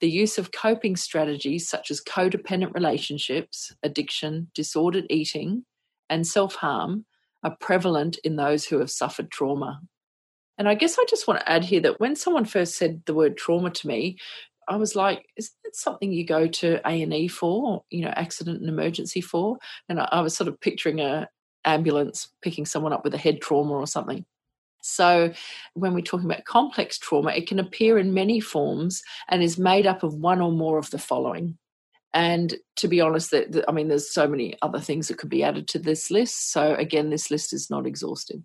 The 0.00 0.10
use 0.10 0.38
of 0.38 0.52
coping 0.52 0.96
strategies 0.96 1.68
such 1.68 1.90
as 1.90 2.02
codependent 2.02 2.74
relationships, 2.74 3.72
addiction, 3.82 4.50
disordered 4.54 5.06
eating, 5.08 5.64
and 6.10 6.26
self 6.26 6.56
harm 6.56 7.06
are 7.42 7.56
prevalent 7.60 8.18
in 8.24 8.36
those 8.36 8.66
who 8.66 8.78
have 8.80 8.90
suffered 8.90 9.30
trauma. 9.30 9.80
And 10.58 10.68
I 10.68 10.74
guess 10.74 10.98
I 10.98 11.04
just 11.08 11.28
want 11.28 11.40
to 11.40 11.50
add 11.50 11.64
here 11.64 11.80
that 11.80 12.00
when 12.00 12.16
someone 12.16 12.44
first 12.44 12.76
said 12.76 13.02
the 13.06 13.14
word 13.14 13.36
trauma 13.36 13.70
to 13.70 13.86
me, 13.86 14.18
I 14.68 14.76
was 14.76 14.96
like, 14.96 15.26
isn't 15.36 15.54
that 15.64 15.76
something 15.76 16.12
you 16.12 16.26
go 16.26 16.46
to 16.46 16.80
A 16.88 17.02
and 17.02 17.12
E 17.12 17.28
for, 17.28 17.84
you 17.90 18.04
know, 18.04 18.12
accident 18.16 18.60
and 18.60 18.68
emergency 18.68 19.20
for? 19.20 19.58
And 19.88 20.00
I, 20.00 20.08
I 20.10 20.20
was 20.20 20.36
sort 20.36 20.48
of 20.48 20.60
picturing 20.60 21.00
a 21.00 21.28
ambulance 21.64 22.28
picking 22.42 22.64
someone 22.64 22.92
up 22.92 23.04
with 23.04 23.14
a 23.14 23.18
head 23.18 23.40
trauma 23.40 23.72
or 23.74 23.86
something. 23.86 24.24
So, 24.82 25.32
when 25.74 25.94
we're 25.94 26.00
talking 26.00 26.30
about 26.30 26.44
complex 26.44 26.96
trauma, 26.96 27.32
it 27.32 27.48
can 27.48 27.58
appear 27.58 27.98
in 27.98 28.14
many 28.14 28.38
forms 28.38 29.02
and 29.28 29.42
is 29.42 29.58
made 29.58 29.86
up 29.86 30.04
of 30.04 30.14
one 30.14 30.40
or 30.40 30.52
more 30.52 30.78
of 30.78 30.90
the 30.90 30.98
following. 30.98 31.58
And 32.14 32.54
to 32.76 32.88
be 32.88 33.00
honest, 33.00 33.32
that 33.32 33.64
I 33.68 33.72
mean, 33.72 33.88
there's 33.88 34.12
so 34.12 34.28
many 34.28 34.56
other 34.62 34.78
things 34.78 35.08
that 35.08 35.18
could 35.18 35.28
be 35.28 35.42
added 35.42 35.66
to 35.68 35.80
this 35.80 36.10
list. 36.10 36.52
So, 36.52 36.74
again, 36.74 37.10
this 37.10 37.30
list 37.30 37.52
is 37.52 37.68
not 37.68 37.86
exhaustive. 37.86 38.40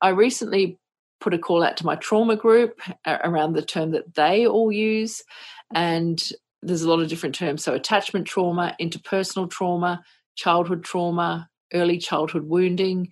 I 0.00 0.08
recently 0.10 0.78
put 1.26 1.34
a 1.34 1.38
call 1.38 1.64
out 1.64 1.76
to 1.76 1.84
my 1.84 1.96
trauma 1.96 2.36
group 2.36 2.80
around 3.04 3.54
the 3.54 3.62
term 3.62 3.90
that 3.90 4.14
they 4.14 4.46
all 4.46 4.70
use. 4.70 5.24
And 5.74 6.22
there's 6.62 6.82
a 6.82 6.88
lot 6.88 7.00
of 7.00 7.08
different 7.08 7.34
terms. 7.34 7.64
So, 7.64 7.74
attachment 7.74 8.28
trauma, 8.28 8.76
interpersonal 8.80 9.50
trauma, 9.50 10.04
childhood 10.36 10.84
trauma, 10.84 11.48
early 11.74 11.98
childhood 11.98 12.44
wounding, 12.44 13.08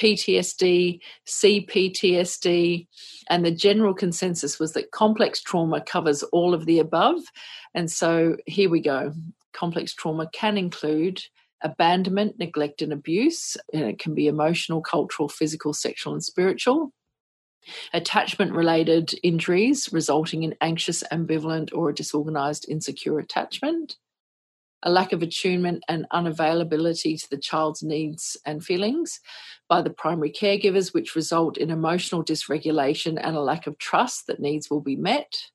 PTSD, 0.00 1.00
CPTSD, 1.28 2.86
and 3.28 3.44
the 3.44 3.50
general 3.50 3.92
consensus 3.92 4.58
was 4.58 4.72
that 4.72 4.90
complex 4.90 5.42
trauma 5.42 5.82
covers 5.82 6.22
all 6.22 6.54
of 6.54 6.64
the 6.64 6.78
above. 6.78 7.20
And 7.74 7.90
so 7.90 8.38
here 8.46 8.70
we 8.70 8.80
go. 8.80 9.12
Complex 9.52 9.92
trauma 9.92 10.26
can 10.32 10.56
include 10.56 11.22
abandonment, 11.60 12.38
neglect, 12.38 12.80
and 12.80 12.94
abuse. 12.94 13.58
And 13.74 13.82
it 13.82 13.98
can 13.98 14.14
be 14.14 14.26
emotional, 14.26 14.80
cultural, 14.80 15.28
physical, 15.28 15.74
sexual, 15.74 16.14
and 16.14 16.24
spiritual. 16.24 16.94
Attachment 17.92 18.52
related 18.52 19.14
injuries 19.22 19.88
resulting 19.92 20.42
in 20.42 20.54
anxious, 20.60 21.02
ambivalent, 21.12 21.70
or 21.72 21.92
disorganized, 21.92 22.68
insecure 22.68 23.18
attachment 23.18 23.96
a 24.82 24.90
lack 24.90 25.12
of 25.12 25.22
attunement 25.22 25.84
and 25.88 26.06
unavailability 26.12 27.20
to 27.20 27.30
the 27.30 27.38
child's 27.38 27.82
needs 27.82 28.36
and 28.44 28.64
feelings 28.64 29.20
by 29.68 29.80
the 29.80 29.90
primary 29.90 30.30
caregivers, 30.30 30.92
which 30.92 31.14
result 31.14 31.56
in 31.56 31.70
emotional 31.70 32.24
dysregulation 32.24 33.18
and 33.20 33.36
a 33.36 33.40
lack 33.40 33.66
of 33.66 33.78
trust 33.78 34.26
that 34.26 34.40
needs 34.40 34.68
will 34.68 34.80
be 34.80 34.96
met. 34.96 35.50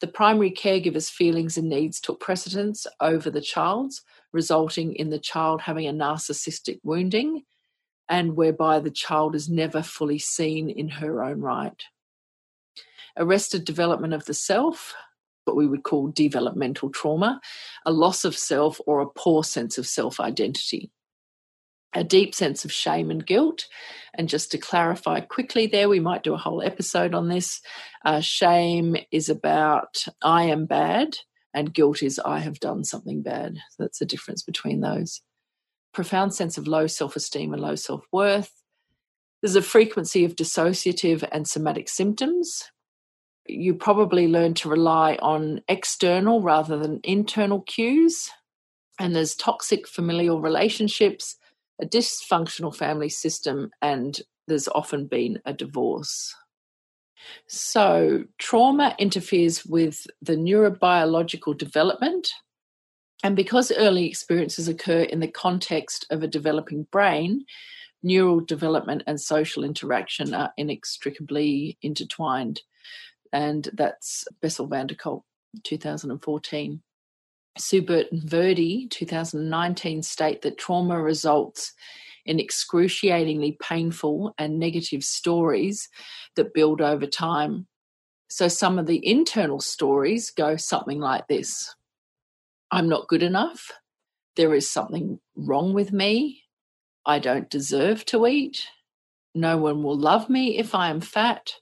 The 0.00 0.06
primary 0.06 0.50
caregiver's 0.50 1.10
feelings 1.10 1.56
and 1.56 1.68
needs 1.68 2.00
took 2.00 2.20
precedence 2.20 2.86
over 3.00 3.30
the 3.30 3.40
child's, 3.40 4.02
resulting 4.32 4.94
in 4.94 5.10
the 5.10 5.18
child 5.18 5.62
having 5.62 5.86
a 5.86 5.92
narcissistic 5.92 6.80
wounding 6.82 7.42
and 8.10 8.36
whereby 8.36 8.80
the 8.80 8.90
child 8.90 9.36
is 9.36 9.48
never 9.48 9.82
fully 9.82 10.18
seen 10.18 10.68
in 10.68 10.88
her 10.88 11.22
own 11.22 11.40
right. 11.40 11.84
Arrested 13.16 13.64
development 13.64 14.12
of 14.12 14.24
the 14.24 14.34
self, 14.34 14.94
what 15.44 15.56
we 15.56 15.66
would 15.66 15.84
call 15.84 16.08
developmental 16.08 16.90
trauma, 16.90 17.40
a 17.86 17.92
loss 17.92 18.24
of 18.24 18.36
self 18.36 18.80
or 18.84 19.00
a 19.00 19.08
poor 19.08 19.44
sense 19.44 19.78
of 19.78 19.86
self 19.86 20.18
identity. 20.18 20.90
A 21.92 22.04
deep 22.04 22.34
sense 22.34 22.64
of 22.64 22.72
shame 22.72 23.10
and 23.10 23.26
guilt. 23.26 23.66
And 24.14 24.28
just 24.28 24.50
to 24.52 24.58
clarify 24.58 25.20
quickly, 25.20 25.66
there, 25.66 25.88
we 25.88 25.98
might 25.98 26.22
do 26.22 26.34
a 26.34 26.38
whole 26.38 26.62
episode 26.62 27.14
on 27.14 27.28
this. 27.28 27.60
Uh, 28.04 28.20
shame 28.20 28.96
is 29.10 29.28
about 29.28 30.04
I 30.22 30.44
am 30.44 30.66
bad, 30.66 31.16
and 31.54 31.74
guilt 31.74 32.02
is 32.02 32.20
I 32.20 32.40
have 32.40 32.60
done 32.60 32.84
something 32.84 33.22
bad. 33.22 33.56
So 33.70 33.82
that's 33.84 33.98
the 33.98 34.06
difference 34.06 34.42
between 34.42 34.80
those. 34.80 35.20
Profound 35.92 36.34
sense 36.34 36.56
of 36.56 36.66
low 36.66 36.86
self 36.86 37.16
esteem 37.16 37.52
and 37.52 37.62
low 37.62 37.74
self 37.74 38.04
worth. 38.12 38.52
There's 39.42 39.56
a 39.56 39.62
frequency 39.62 40.24
of 40.24 40.36
dissociative 40.36 41.26
and 41.32 41.48
somatic 41.48 41.88
symptoms, 41.88 42.70
you 43.50 43.74
probably 43.74 44.28
learn 44.28 44.54
to 44.54 44.68
rely 44.68 45.18
on 45.20 45.60
external 45.68 46.40
rather 46.40 46.78
than 46.78 47.00
internal 47.02 47.62
cues. 47.62 48.30
And 48.98 49.14
there's 49.14 49.34
toxic 49.34 49.88
familial 49.88 50.40
relationships, 50.40 51.36
a 51.80 51.86
dysfunctional 51.86 52.74
family 52.74 53.08
system, 53.08 53.70
and 53.80 54.20
there's 54.46 54.68
often 54.68 55.06
been 55.06 55.40
a 55.46 55.52
divorce. 55.52 56.34
So, 57.46 58.24
trauma 58.38 58.94
interferes 58.98 59.64
with 59.66 60.06
the 60.22 60.36
neurobiological 60.36 61.56
development. 61.56 62.30
And 63.22 63.36
because 63.36 63.70
early 63.72 64.06
experiences 64.06 64.68
occur 64.68 65.02
in 65.02 65.20
the 65.20 65.28
context 65.28 66.06
of 66.10 66.22
a 66.22 66.28
developing 66.28 66.84
brain, 66.90 67.44
neural 68.02 68.40
development 68.40 69.02
and 69.06 69.20
social 69.20 69.62
interaction 69.62 70.32
are 70.32 70.52
inextricably 70.56 71.76
intertwined 71.82 72.62
and 73.32 73.68
that's 73.74 74.24
Bessel 74.40 74.66
van 74.66 74.86
der 74.86 74.94
Kolk, 74.94 75.24
2014. 75.64 76.82
Seubert 77.58 78.12
and 78.12 78.22
Virdi, 78.22 78.88
2019, 78.90 80.02
state 80.02 80.42
that 80.42 80.58
trauma 80.58 81.00
results 81.00 81.72
in 82.24 82.38
excruciatingly 82.38 83.56
painful 83.60 84.34
and 84.38 84.58
negative 84.58 85.02
stories 85.02 85.88
that 86.36 86.54
build 86.54 86.80
over 86.80 87.06
time. 87.06 87.66
So 88.28 88.46
some 88.46 88.78
of 88.78 88.86
the 88.86 89.04
internal 89.04 89.60
stories 89.60 90.30
go 90.30 90.56
something 90.56 91.00
like 91.00 91.26
this 91.26 91.74
I'm 92.70 92.88
not 92.88 93.08
good 93.08 93.22
enough. 93.22 93.70
There 94.36 94.54
is 94.54 94.70
something 94.70 95.18
wrong 95.36 95.72
with 95.72 95.92
me. 95.92 96.44
I 97.04 97.18
don't 97.18 97.50
deserve 97.50 98.04
to 98.06 98.26
eat. 98.26 98.66
No 99.34 99.56
one 99.58 99.82
will 99.82 99.98
love 99.98 100.28
me 100.28 100.58
if 100.58 100.74
I 100.74 100.90
am 100.90 101.00
fat. 101.00 101.52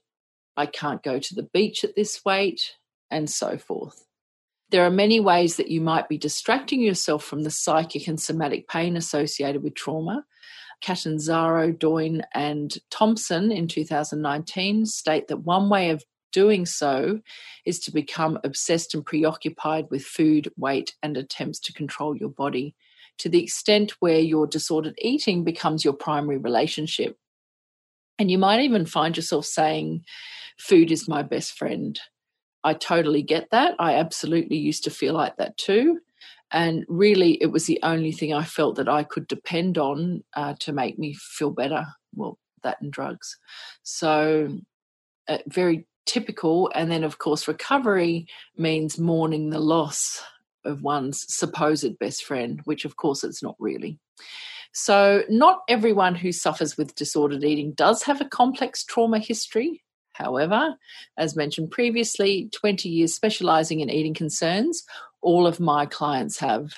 I 0.55 0.65
can't 0.65 1.03
go 1.03 1.19
to 1.19 1.35
the 1.35 1.47
beach 1.53 1.83
at 1.83 1.95
this 1.95 2.23
weight, 2.25 2.75
and 3.09 3.29
so 3.29 3.57
forth. 3.57 4.05
There 4.71 4.85
are 4.85 4.91
many 4.91 5.19
ways 5.19 5.55
that 5.55 5.69
you 5.69 5.81
might 5.81 6.09
be 6.09 6.17
distracting 6.17 6.81
yourself 6.81 7.23
from 7.23 7.43
the 7.43 7.49
psychic 7.49 8.07
and 8.07 8.19
somatic 8.19 8.67
pain 8.67 8.97
associated 8.97 9.63
with 9.63 9.73
trauma. 9.73 10.25
Catanzaro, 10.81 11.71
Doyne, 11.71 12.23
and 12.33 12.77
Thompson 12.91 13.51
in 13.51 13.67
2019 13.67 14.85
state 14.85 15.27
that 15.27 15.37
one 15.37 15.69
way 15.69 15.89
of 15.89 16.03
doing 16.31 16.65
so 16.65 17.19
is 17.65 17.79
to 17.81 17.91
become 17.91 18.39
obsessed 18.43 18.93
and 18.93 19.05
preoccupied 19.05 19.87
with 19.89 20.03
food, 20.03 20.51
weight, 20.57 20.95
and 21.01 21.17
attempts 21.17 21.59
to 21.61 21.73
control 21.73 22.15
your 22.15 22.29
body 22.29 22.75
to 23.19 23.29
the 23.29 23.43
extent 23.43 23.93
where 23.99 24.19
your 24.19 24.47
disordered 24.47 24.95
eating 24.99 25.43
becomes 25.43 25.83
your 25.83 25.93
primary 25.93 26.37
relationship. 26.37 27.17
And 28.17 28.29
you 28.31 28.37
might 28.37 28.61
even 28.61 28.85
find 28.85 29.15
yourself 29.15 29.45
saying, 29.45 30.03
food 30.57 30.91
is 30.91 31.07
my 31.07 31.21
best 31.21 31.53
friend. 31.53 31.99
I 32.63 32.73
totally 32.73 33.21
get 33.21 33.49
that. 33.51 33.75
I 33.79 33.95
absolutely 33.95 34.57
used 34.57 34.83
to 34.85 34.89
feel 34.89 35.13
like 35.13 35.37
that 35.37 35.57
too. 35.57 35.99
And 36.51 36.83
really, 36.87 37.33
it 37.41 37.47
was 37.47 37.65
the 37.65 37.79
only 37.83 38.11
thing 38.11 38.33
I 38.33 38.43
felt 38.43 38.75
that 38.75 38.89
I 38.89 39.03
could 39.03 39.27
depend 39.27 39.77
on 39.77 40.23
uh, 40.35 40.55
to 40.61 40.73
make 40.73 40.97
me 40.97 41.13
feel 41.13 41.51
better. 41.51 41.85
Well, 42.15 42.39
that 42.63 42.81
and 42.81 42.91
drugs. 42.91 43.37
So, 43.83 44.57
uh, 45.27 45.37
very 45.47 45.87
typical. 46.09 46.71
And 46.73 46.91
then, 46.91 47.03
of 47.03 47.19
course, 47.19 47.47
recovery 47.47 48.27
means 48.57 48.99
mourning 48.99 49.49
the 49.49 49.59
loss 49.59 50.21
of 50.65 50.81
one's 50.81 51.25
supposed 51.33 51.97
best 51.99 52.23
friend, 52.23 52.61
which, 52.65 52.83
of 52.85 52.95
course, 52.95 53.23
it's 53.23 53.43
not 53.43 53.55
really. 53.59 53.99
So, 54.71 55.23
not 55.29 55.61
everyone 55.67 56.15
who 56.15 56.31
suffers 56.31 56.77
with 56.77 56.95
disordered 56.95 57.43
eating 57.43 57.73
does 57.73 58.03
have 58.03 58.21
a 58.21 58.25
complex 58.25 58.83
trauma 58.83 59.19
history. 59.19 59.83
However, 60.13 60.75
as 61.17 61.35
mentioned 61.35 61.71
previously, 61.71 62.49
20 62.51 62.89
years 62.89 63.13
specializing 63.13 63.79
in 63.79 63.89
eating 63.89 64.13
concerns, 64.13 64.83
all 65.21 65.47
of 65.47 65.59
my 65.59 65.85
clients 65.85 66.39
have. 66.39 66.73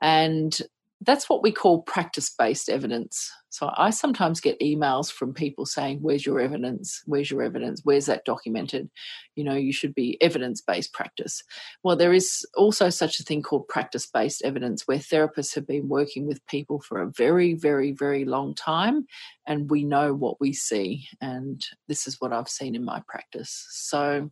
And 0.00 0.58
that's 1.02 1.28
what 1.28 1.42
we 1.42 1.52
call 1.52 1.82
practice 1.82 2.34
based 2.36 2.68
evidence. 2.68 3.30
So 3.50 3.70
I 3.76 3.90
sometimes 3.90 4.40
get 4.40 4.60
emails 4.60 5.10
from 5.10 5.32
people 5.32 5.64
saying, 5.64 5.98
Where's 6.02 6.26
your 6.26 6.40
evidence? 6.40 7.02
Where's 7.06 7.30
your 7.30 7.42
evidence? 7.42 7.80
Where's 7.84 8.06
that 8.06 8.24
documented? 8.24 8.90
You 9.36 9.44
know, 9.44 9.54
you 9.54 9.72
should 9.72 9.94
be 9.94 10.18
evidence 10.20 10.60
based 10.60 10.92
practice. 10.92 11.42
Well, 11.82 11.96
there 11.96 12.12
is 12.12 12.44
also 12.56 12.90
such 12.90 13.20
a 13.20 13.22
thing 13.22 13.42
called 13.42 13.68
practice 13.68 14.06
based 14.06 14.42
evidence 14.44 14.82
where 14.86 14.98
therapists 14.98 15.54
have 15.54 15.66
been 15.66 15.88
working 15.88 16.26
with 16.26 16.46
people 16.46 16.80
for 16.80 17.00
a 17.00 17.10
very, 17.16 17.54
very, 17.54 17.92
very 17.92 18.24
long 18.24 18.54
time 18.54 19.06
and 19.46 19.70
we 19.70 19.84
know 19.84 20.12
what 20.14 20.40
we 20.40 20.52
see. 20.52 21.06
And 21.20 21.64
this 21.86 22.06
is 22.06 22.20
what 22.20 22.32
I've 22.32 22.48
seen 22.48 22.74
in 22.74 22.84
my 22.84 23.02
practice. 23.08 23.66
So 23.70 24.30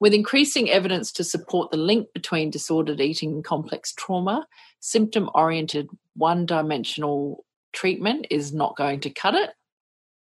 with 0.00 0.14
increasing 0.14 0.70
evidence 0.70 1.12
to 1.12 1.24
support 1.24 1.70
the 1.70 1.76
link 1.76 2.08
between 2.12 2.50
disordered 2.50 3.00
eating 3.00 3.32
and 3.32 3.44
complex 3.44 3.92
trauma, 3.92 4.46
symptom 4.80 5.30
oriented, 5.34 5.88
one 6.14 6.46
dimensional 6.46 7.44
treatment 7.72 8.26
is 8.30 8.52
not 8.52 8.76
going 8.76 9.00
to 9.00 9.10
cut 9.10 9.34
it. 9.34 9.50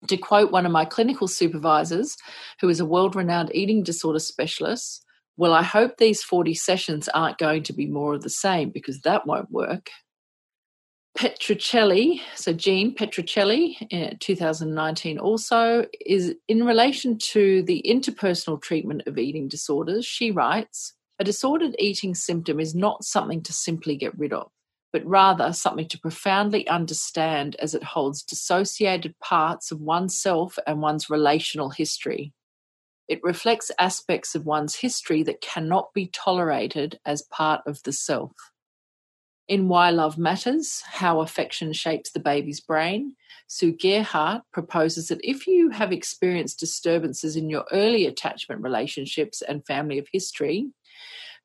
To 0.08 0.16
quote 0.16 0.52
one 0.52 0.66
of 0.66 0.72
my 0.72 0.84
clinical 0.84 1.26
supervisors, 1.26 2.16
who 2.60 2.68
is 2.68 2.80
a 2.80 2.86
world 2.86 3.16
renowned 3.16 3.50
eating 3.54 3.82
disorder 3.82 4.20
specialist, 4.20 5.04
well, 5.36 5.52
I 5.52 5.62
hope 5.62 5.96
these 5.96 6.22
40 6.22 6.54
sessions 6.54 7.08
aren't 7.08 7.38
going 7.38 7.62
to 7.64 7.72
be 7.72 7.86
more 7.86 8.14
of 8.14 8.22
the 8.22 8.30
same 8.30 8.70
because 8.70 9.00
that 9.02 9.26
won't 9.26 9.50
work. 9.50 9.90
Petrucelli, 11.18 12.20
so 12.36 12.52
Jean 12.52 12.94
Petrucelli, 12.94 13.76
in 13.90 14.04
uh, 14.04 14.14
2019 14.20 15.18
also, 15.18 15.84
is 16.06 16.36
in 16.46 16.64
relation 16.64 17.18
to 17.18 17.60
the 17.64 17.84
interpersonal 17.84 18.62
treatment 18.62 19.02
of 19.08 19.18
eating 19.18 19.48
disorders. 19.48 20.06
She 20.06 20.30
writes 20.30 20.94
A 21.18 21.24
disordered 21.24 21.74
eating 21.80 22.14
symptom 22.14 22.60
is 22.60 22.72
not 22.72 23.02
something 23.02 23.42
to 23.42 23.52
simply 23.52 23.96
get 23.96 24.16
rid 24.16 24.32
of, 24.32 24.48
but 24.92 25.04
rather 25.04 25.52
something 25.52 25.88
to 25.88 25.98
profoundly 25.98 26.68
understand 26.68 27.56
as 27.56 27.74
it 27.74 27.82
holds 27.82 28.22
dissociated 28.22 29.18
parts 29.18 29.72
of 29.72 29.80
oneself 29.80 30.56
and 30.68 30.80
one's 30.80 31.10
relational 31.10 31.70
history. 31.70 32.32
It 33.08 33.18
reflects 33.24 33.72
aspects 33.80 34.36
of 34.36 34.46
one's 34.46 34.76
history 34.76 35.24
that 35.24 35.40
cannot 35.40 35.92
be 35.92 36.06
tolerated 36.06 37.00
as 37.04 37.22
part 37.22 37.62
of 37.66 37.82
the 37.82 37.92
self. 37.92 38.30
In 39.48 39.68
Why 39.68 39.88
Love 39.88 40.18
Matters 40.18 40.82
How 40.86 41.20
Affection 41.20 41.72
Shapes 41.72 42.10
the 42.10 42.20
Baby's 42.20 42.60
Brain, 42.60 43.16
Sue 43.46 43.72
Gerhardt 43.72 44.42
proposes 44.52 45.08
that 45.08 45.20
if 45.22 45.46
you 45.46 45.70
have 45.70 45.90
experienced 45.90 46.60
disturbances 46.60 47.34
in 47.34 47.48
your 47.48 47.64
early 47.72 48.04
attachment 48.04 48.62
relationships 48.62 49.40
and 49.40 49.64
family 49.64 49.98
of 49.98 50.06
history, 50.12 50.68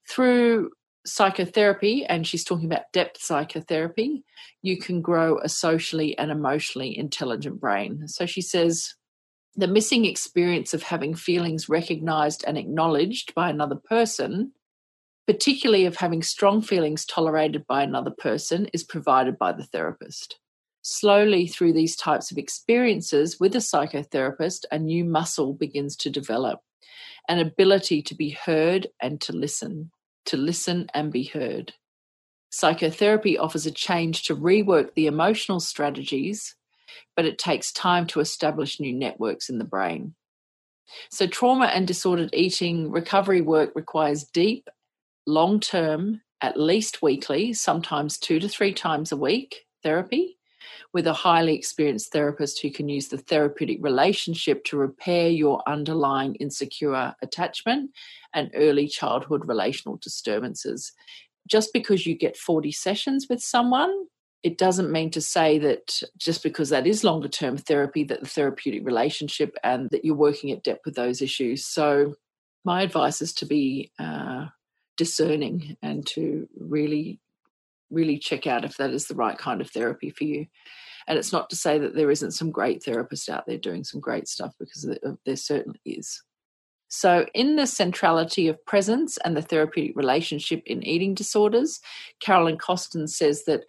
through 0.09 0.71
psychotherapy, 1.05 2.05
and 2.05 2.27
she's 2.27 2.43
talking 2.43 2.65
about 2.65 2.91
depth 2.91 3.21
psychotherapy, 3.21 4.25
you 4.61 4.77
can 4.77 5.01
grow 5.01 5.39
a 5.39 5.47
socially 5.47 6.17
and 6.17 6.29
emotionally 6.29 6.97
intelligent 6.97 7.61
brain. 7.61 8.09
So 8.09 8.25
she 8.25 8.41
says, 8.41 8.95
the 9.55 9.67
missing 9.67 10.03
experience 10.03 10.73
of 10.73 10.83
having 10.83 11.13
feelings 11.15 11.69
recognized 11.69 12.43
and 12.45 12.57
acknowledged 12.57 13.33
by 13.33 13.49
another 13.49 13.75
person 13.75 14.51
particularly 15.27 15.85
of 15.85 15.97
having 15.97 16.21
strong 16.21 16.61
feelings 16.61 17.05
tolerated 17.05 17.65
by 17.67 17.83
another 17.83 18.11
person, 18.11 18.67
is 18.73 18.83
provided 18.83 19.37
by 19.37 19.51
the 19.51 19.63
therapist. 19.63 20.37
Slowly, 20.81 21.47
through 21.47 21.73
these 21.73 21.95
types 21.95 22.29
of 22.29 22.37
experiences 22.37 23.39
with 23.39 23.55
a 23.55 23.59
psychotherapist, 23.59 24.65
a 24.71 24.77
new 24.77 25.05
muscle 25.05 25.53
begins 25.53 25.95
to 25.97 26.09
develop 26.09 26.59
an 27.29 27.39
ability 27.39 28.01
to 28.01 28.15
be 28.15 28.31
heard 28.31 28.87
and 29.01 29.21
to 29.21 29.31
listen, 29.31 29.91
to 30.25 30.35
listen 30.35 30.87
and 30.93 31.11
be 31.11 31.23
heard. 31.23 31.73
Psychotherapy 32.49 33.37
offers 33.37 33.65
a 33.65 33.71
change 33.71 34.23
to 34.23 34.35
rework 34.35 34.93
the 34.93 35.07
emotional 35.07 35.61
strategies, 35.61 36.55
but 37.15 37.25
it 37.25 37.37
takes 37.37 37.71
time 37.71 38.05
to 38.07 38.19
establish 38.19 38.79
new 38.79 38.93
networks 38.93 39.49
in 39.49 39.57
the 39.57 39.63
brain. 39.63 40.15
So, 41.09 41.25
trauma 41.27 41.67
and 41.67 41.87
disordered 41.87 42.29
eating 42.33 42.91
recovery 42.91 43.41
work 43.41 43.71
requires 43.73 44.25
deep 44.25 44.69
long 45.25 45.59
term, 45.59 46.21
at 46.41 46.59
least 46.59 47.01
weekly, 47.01 47.53
sometimes 47.53 48.17
two 48.17 48.39
to 48.39 48.49
three 48.49 48.73
times 48.73 49.11
a 49.11 49.17
week 49.17 49.65
therapy 49.81 50.37
with 50.93 51.07
a 51.07 51.13
highly 51.13 51.55
experienced 51.55 52.11
therapist 52.11 52.61
who 52.61 52.69
can 52.69 52.87
use 52.87 53.07
the 53.07 53.17
therapeutic 53.17 53.79
relationship 53.81 54.63
to 54.65 54.77
repair 54.77 55.29
your 55.29 55.61
underlying 55.67 56.35
insecure 56.35 57.15
attachment 57.21 57.91
and 58.33 58.51
early 58.53 58.87
childhood 58.87 59.47
relational 59.47 59.97
disturbances. 59.97 60.93
Just 61.47 61.73
because 61.73 62.05
you 62.05 62.15
get 62.15 62.37
40 62.37 62.71
sessions 62.71 63.27
with 63.29 63.41
someone, 63.41 64.05
it 64.43 64.57
doesn't 64.57 64.91
mean 64.91 65.09
to 65.11 65.21
say 65.21 65.57
that 65.59 66.01
just 66.17 66.43
because 66.43 66.69
that 66.69 66.85
is 66.85 67.03
longer 67.03 67.29
term 67.29 67.57
therapy, 67.57 68.03
that 68.03 68.19
the 68.19 68.27
therapeutic 68.27 68.85
relationship 68.85 69.55
and 69.63 69.89
that 69.91 70.05
you're 70.05 70.15
working 70.15 70.51
at 70.51 70.63
depth 70.63 70.85
with 70.85 70.95
those 70.95 71.21
issues. 71.21 71.65
So, 71.65 72.15
my 72.65 72.81
advice 72.81 73.21
is 73.21 73.33
to 73.35 73.45
be 73.45 73.91
uh, 73.99 74.45
discerning 74.97 75.77
and 75.81 76.05
to 76.07 76.47
really 76.57 77.19
really 77.93 78.17
check 78.17 78.47
out 78.47 78.65
if 78.65 78.77
that 78.77 78.89
is 78.89 79.07
the 79.07 79.15
right 79.15 79.37
kind 79.37 79.61
of 79.61 79.69
therapy 79.69 80.09
for 80.09 80.23
you. 80.23 80.47
And 81.07 81.17
it's 81.17 81.31
not 81.31 81.49
to 81.51 81.55
say 81.55 81.77
that 81.79 81.95
there 81.95 82.11
isn't 82.11 82.31
some 82.31 82.49
great 82.49 82.83
therapist 82.83 83.29
out 83.29 83.45
there 83.45 83.57
doing 83.57 83.83
some 83.83 84.01
great 84.01 84.27
stuff 84.27 84.53
because 84.59 84.87
uh, 84.87 85.11
there 85.25 85.35
certainly 85.35 85.79
is. 85.85 86.21
So, 86.87 87.25
in 87.33 87.55
the 87.55 87.65
centrality 87.65 88.47
of 88.47 88.63
presence 88.65 89.17
and 89.25 89.35
the 89.35 89.41
therapeutic 89.41 89.97
relationship 89.97 90.61
in 90.65 90.83
eating 90.83 91.15
disorders, 91.15 91.79
Carolyn 92.19 92.57
Costin 92.57 93.07
says 93.07 93.45
that 93.45 93.61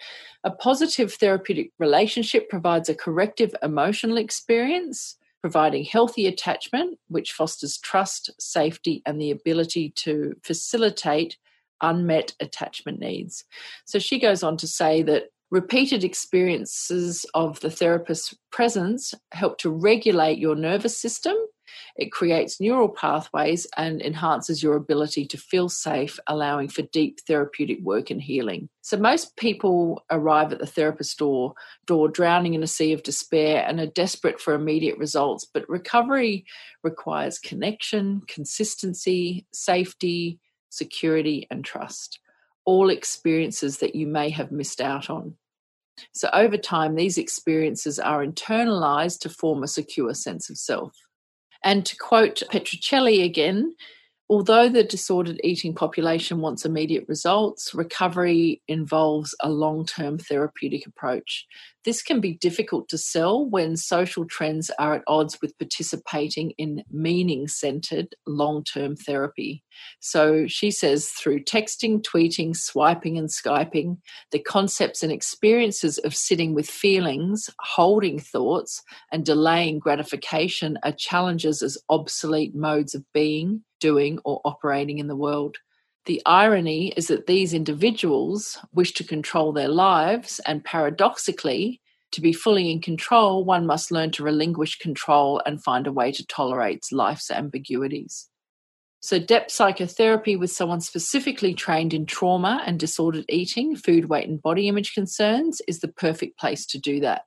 a 0.44 0.50
positive 0.50 1.14
therapeutic 1.14 1.70
relationship 1.78 2.50
provides 2.50 2.90
a 2.90 2.94
corrective 2.94 3.54
emotional 3.62 4.18
experience 4.18 5.16
providing 5.44 5.84
healthy 5.84 6.26
attachment, 6.26 6.98
which 7.08 7.32
fosters 7.32 7.76
trust, 7.76 8.30
safety, 8.40 9.02
and 9.04 9.20
the 9.20 9.30
ability 9.30 9.90
to 9.90 10.34
facilitate 10.42 11.36
unmet 11.82 12.32
attachment 12.40 12.98
needs. 12.98 13.44
So 13.84 13.98
she 13.98 14.18
goes 14.18 14.42
on 14.42 14.56
to 14.56 14.66
say 14.66 15.02
that 15.02 15.24
repeated 15.54 16.02
experiences 16.02 17.24
of 17.32 17.60
the 17.60 17.70
therapist's 17.70 18.34
presence 18.50 19.14
help 19.32 19.56
to 19.58 19.70
regulate 19.70 20.38
your 20.38 20.56
nervous 20.56 20.98
system 20.98 21.36
it 21.96 22.10
creates 22.10 22.60
neural 22.60 22.88
pathways 22.88 23.66
and 23.76 24.02
enhances 24.02 24.62
your 24.62 24.76
ability 24.76 25.26
to 25.26 25.36
feel 25.36 25.68
safe, 25.68 26.18
allowing 26.26 26.68
for 26.68 26.82
deep 26.82 27.20
therapeutic 27.26 27.80
work 27.82 28.10
and 28.10 28.20
healing. 28.20 28.68
So, 28.82 28.96
most 28.96 29.36
people 29.36 30.04
arrive 30.10 30.52
at 30.52 30.58
the 30.58 30.66
therapist 30.66 31.18
door, 31.18 31.54
door 31.86 32.08
drowning 32.08 32.54
in 32.54 32.62
a 32.62 32.68
sea 32.68 32.92
of 32.92 33.02
despair 33.02 33.64
and 33.66 33.80
are 33.80 33.86
desperate 33.86 34.40
for 34.40 34.54
immediate 34.54 34.98
results. 34.98 35.46
But 35.52 35.68
recovery 35.68 36.44
requires 36.82 37.38
connection, 37.38 38.22
consistency, 38.26 39.46
safety, 39.52 40.40
security, 40.70 41.46
and 41.50 41.64
trust. 41.64 42.18
All 42.64 42.90
experiences 42.90 43.78
that 43.78 43.94
you 43.94 44.06
may 44.06 44.30
have 44.30 44.50
missed 44.50 44.80
out 44.80 45.10
on. 45.10 45.36
So, 46.12 46.28
over 46.32 46.56
time, 46.56 46.94
these 46.94 47.18
experiences 47.18 47.98
are 47.98 48.24
internalized 48.24 49.20
to 49.20 49.28
form 49.28 49.62
a 49.62 49.68
secure 49.68 50.14
sense 50.14 50.50
of 50.50 50.58
self. 50.58 50.96
And 51.62 51.86
to 51.86 51.96
quote 51.96 52.42
Petrucelli 52.50 53.24
again, 53.24 53.74
Although 54.30 54.70
the 54.70 54.84
disordered 54.84 55.38
eating 55.44 55.74
population 55.74 56.40
wants 56.40 56.64
immediate 56.64 57.04
results, 57.08 57.74
recovery 57.74 58.62
involves 58.68 59.34
a 59.40 59.50
long 59.50 59.84
term 59.84 60.18
therapeutic 60.18 60.86
approach. 60.86 61.46
This 61.84 62.02
can 62.02 62.20
be 62.20 62.34
difficult 62.34 62.88
to 62.88 62.98
sell 62.98 63.44
when 63.44 63.76
social 63.76 64.24
trends 64.24 64.70
are 64.78 64.94
at 64.94 65.02
odds 65.06 65.38
with 65.42 65.58
participating 65.58 66.52
in 66.56 66.82
meaning 66.90 67.46
centered 67.46 68.14
long 68.26 68.64
term 68.64 68.96
therapy. 68.96 69.62
So 70.00 70.46
she 70.46 70.70
says 70.70 71.08
through 71.08 71.44
texting, 71.44 72.02
tweeting, 72.02 72.56
swiping, 72.56 73.18
and 73.18 73.28
Skyping, 73.28 73.98
the 74.30 74.38
concepts 74.38 75.02
and 75.02 75.12
experiences 75.12 75.98
of 75.98 76.16
sitting 76.16 76.54
with 76.54 76.68
feelings, 76.68 77.50
holding 77.60 78.18
thoughts, 78.18 78.82
and 79.12 79.24
delaying 79.24 79.78
gratification 79.78 80.78
are 80.84 80.92
challenges 80.92 81.62
as 81.62 81.78
obsolete 81.90 82.54
modes 82.54 82.94
of 82.94 83.04
being 83.12 83.62
doing 83.80 84.18
or 84.24 84.40
operating 84.44 84.98
in 84.98 85.08
the 85.08 85.16
world. 85.16 85.58
The 86.06 86.20
irony 86.26 86.92
is 86.96 87.08
that 87.08 87.26
these 87.26 87.54
individuals 87.54 88.58
wish 88.74 88.92
to 88.94 89.04
control 89.04 89.52
their 89.52 89.68
lives, 89.68 90.38
and 90.46 90.62
paradoxically, 90.62 91.80
to 92.12 92.20
be 92.20 92.32
fully 92.32 92.70
in 92.70 92.80
control, 92.80 93.44
one 93.44 93.66
must 93.66 93.90
learn 93.90 94.10
to 94.12 94.22
relinquish 94.22 94.78
control 94.78 95.42
and 95.46 95.62
find 95.62 95.86
a 95.86 95.92
way 95.92 96.12
to 96.12 96.26
tolerate 96.26 96.84
life's 96.92 97.30
ambiguities. 97.30 98.28
So, 99.00 99.18
depth 99.18 99.50
psychotherapy 99.50 100.36
with 100.36 100.50
someone 100.50 100.80
specifically 100.80 101.54
trained 101.54 101.92
in 101.92 102.06
trauma 102.06 102.62
and 102.66 102.78
disordered 102.78 103.24
eating, 103.28 103.74
food, 103.74 104.08
weight, 104.08 104.28
and 104.28 104.40
body 104.40 104.68
image 104.68 104.94
concerns 104.94 105.60
is 105.66 105.80
the 105.80 105.88
perfect 105.88 106.38
place 106.38 106.66
to 106.66 106.78
do 106.78 107.00
that. 107.00 107.22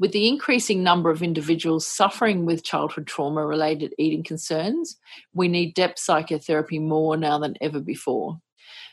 With 0.00 0.12
the 0.12 0.28
increasing 0.28 0.82
number 0.82 1.10
of 1.10 1.22
individuals 1.22 1.86
suffering 1.86 2.46
with 2.46 2.64
childhood 2.64 3.06
trauma 3.06 3.44
related 3.44 3.94
eating 3.98 4.22
concerns, 4.22 4.96
we 5.34 5.46
need 5.46 5.74
depth 5.74 5.98
psychotherapy 5.98 6.78
more 6.78 7.18
now 7.18 7.38
than 7.38 7.56
ever 7.60 7.80
before. 7.80 8.40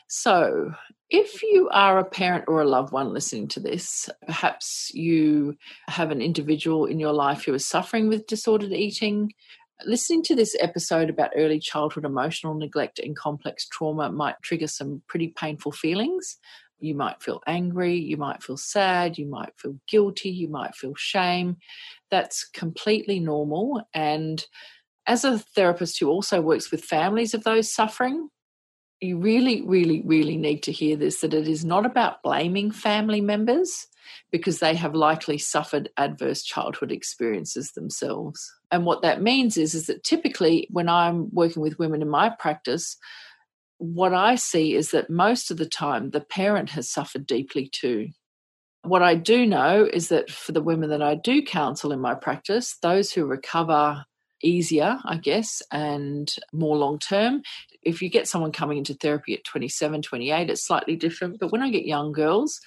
So, 0.08 0.74
if 1.08 1.42
you 1.42 1.70
are 1.72 1.98
a 1.98 2.04
parent 2.04 2.44
or 2.46 2.60
a 2.60 2.68
loved 2.68 2.92
one 2.92 3.14
listening 3.14 3.48
to 3.48 3.60
this, 3.60 4.10
perhaps 4.26 4.90
you 4.92 5.56
have 5.86 6.10
an 6.10 6.20
individual 6.20 6.84
in 6.84 7.00
your 7.00 7.14
life 7.14 7.46
who 7.46 7.54
is 7.54 7.66
suffering 7.66 8.08
with 8.08 8.26
disordered 8.26 8.72
eating, 8.72 9.32
listening 9.86 10.22
to 10.24 10.34
this 10.34 10.54
episode 10.60 11.08
about 11.08 11.30
early 11.34 11.58
childhood 11.58 12.04
emotional 12.04 12.52
neglect 12.52 12.98
and 12.98 13.16
complex 13.16 13.66
trauma 13.66 14.10
might 14.12 14.36
trigger 14.42 14.66
some 14.66 15.00
pretty 15.08 15.28
painful 15.28 15.72
feelings. 15.72 16.36
You 16.80 16.94
might 16.94 17.22
feel 17.22 17.42
angry, 17.46 17.96
you 17.96 18.16
might 18.16 18.42
feel 18.42 18.56
sad, 18.56 19.18
you 19.18 19.26
might 19.26 19.52
feel 19.56 19.78
guilty, 19.88 20.30
you 20.30 20.48
might 20.48 20.74
feel 20.74 20.94
shame. 20.96 21.56
That's 22.10 22.48
completely 22.48 23.20
normal. 23.20 23.82
And 23.92 24.44
as 25.06 25.24
a 25.24 25.38
therapist 25.38 25.98
who 25.98 26.08
also 26.08 26.40
works 26.40 26.70
with 26.70 26.84
families 26.84 27.34
of 27.34 27.44
those 27.44 27.72
suffering, 27.72 28.28
you 29.00 29.16
really, 29.18 29.62
really, 29.62 30.02
really 30.04 30.36
need 30.36 30.62
to 30.64 30.72
hear 30.72 30.96
this 30.96 31.20
that 31.20 31.34
it 31.34 31.48
is 31.48 31.64
not 31.64 31.86
about 31.86 32.22
blaming 32.22 32.70
family 32.70 33.20
members 33.20 33.86
because 34.30 34.58
they 34.58 34.74
have 34.74 34.94
likely 34.94 35.38
suffered 35.38 35.88
adverse 35.96 36.42
childhood 36.42 36.90
experiences 36.90 37.72
themselves. 37.72 38.52
And 38.70 38.84
what 38.84 39.02
that 39.02 39.22
means 39.22 39.56
is, 39.56 39.74
is 39.74 39.86
that 39.86 40.04
typically 40.04 40.66
when 40.70 40.88
I'm 40.88 41.32
working 41.32 41.62
with 41.62 41.78
women 41.78 42.02
in 42.02 42.08
my 42.08 42.30
practice, 42.30 42.96
what 43.78 44.12
I 44.12 44.34
see 44.34 44.74
is 44.74 44.90
that 44.90 45.08
most 45.08 45.50
of 45.50 45.56
the 45.56 45.68
time 45.68 46.10
the 46.10 46.20
parent 46.20 46.70
has 46.70 46.90
suffered 46.90 47.26
deeply 47.26 47.68
too. 47.72 48.08
What 48.82 49.02
I 49.02 49.14
do 49.14 49.46
know 49.46 49.88
is 49.90 50.08
that 50.08 50.30
for 50.30 50.52
the 50.52 50.62
women 50.62 50.90
that 50.90 51.02
I 51.02 51.14
do 51.14 51.42
counsel 51.42 51.92
in 51.92 52.00
my 52.00 52.14
practice, 52.14 52.76
those 52.82 53.12
who 53.12 53.24
recover 53.24 54.04
easier, 54.42 54.98
I 55.04 55.16
guess, 55.16 55.62
and 55.72 56.32
more 56.52 56.76
long 56.76 56.98
term. 56.98 57.42
If 57.82 58.02
you 58.02 58.08
get 58.08 58.28
someone 58.28 58.52
coming 58.52 58.78
into 58.78 58.94
therapy 58.94 59.34
at 59.34 59.44
27, 59.44 60.02
28, 60.02 60.50
it's 60.50 60.66
slightly 60.66 60.96
different. 60.96 61.40
But 61.40 61.50
when 61.50 61.62
I 61.62 61.70
get 61.70 61.86
young 61.86 62.12
girls, 62.12 62.60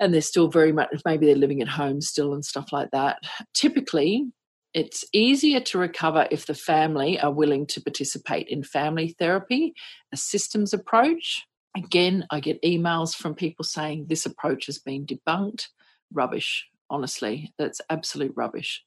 and 0.00 0.14
they're 0.14 0.20
still 0.20 0.48
very 0.48 0.72
much, 0.72 0.88
maybe 1.04 1.26
they're 1.26 1.34
living 1.34 1.60
at 1.60 1.68
home 1.68 2.00
still 2.00 2.32
and 2.32 2.44
stuff 2.44 2.72
like 2.72 2.90
that, 2.92 3.18
typically 3.54 4.26
it's 4.74 5.04
easier 5.12 5.60
to 5.60 5.78
recover 5.78 6.28
if 6.30 6.46
the 6.46 6.54
family 6.54 7.18
are 7.18 7.32
willing 7.32 7.66
to 7.68 7.80
participate 7.80 8.48
in 8.48 8.62
family 8.62 9.14
therapy, 9.18 9.74
a 10.12 10.16
systems 10.16 10.72
approach. 10.72 11.46
Again, 11.76 12.26
I 12.30 12.40
get 12.40 12.62
emails 12.62 13.14
from 13.14 13.34
people 13.34 13.64
saying 13.64 14.06
this 14.06 14.26
approach 14.26 14.66
has 14.66 14.78
been 14.78 15.06
debunked. 15.06 15.68
Rubbish, 16.12 16.66
honestly, 16.90 17.52
that's 17.58 17.80
absolute 17.90 18.32
rubbish 18.36 18.82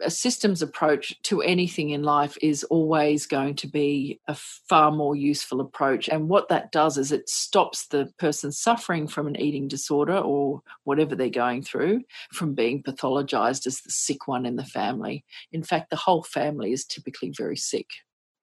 a 0.00 0.10
systems 0.10 0.62
approach 0.62 1.20
to 1.22 1.42
anything 1.42 1.90
in 1.90 2.02
life 2.02 2.36
is 2.42 2.64
always 2.64 3.26
going 3.26 3.54
to 3.56 3.66
be 3.66 4.20
a 4.28 4.34
far 4.34 4.90
more 4.90 5.16
useful 5.16 5.60
approach. 5.60 6.08
And 6.08 6.28
what 6.28 6.48
that 6.48 6.72
does 6.72 6.98
is 6.98 7.12
it 7.12 7.28
stops 7.28 7.86
the 7.86 8.12
person 8.18 8.52
suffering 8.52 9.08
from 9.08 9.26
an 9.26 9.40
eating 9.40 9.68
disorder 9.68 10.18
or 10.18 10.62
whatever 10.84 11.14
they're 11.14 11.30
going 11.30 11.62
through 11.62 12.02
from 12.32 12.54
being 12.54 12.82
pathologized 12.82 13.66
as 13.66 13.80
the 13.80 13.90
sick 13.90 14.28
one 14.28 14.46
in 14.46 14.56
the 14.56 14.64
family. 14.64 15.24
In 15.52 15.62
fact, 15.62 15.90
the 15.90 15.96
whole 15.96 16.22
family 16.22 16.72
is 16.72 16.84
typically 16.84 17.30
very 17.30 17.56
sick, 17.56 17.88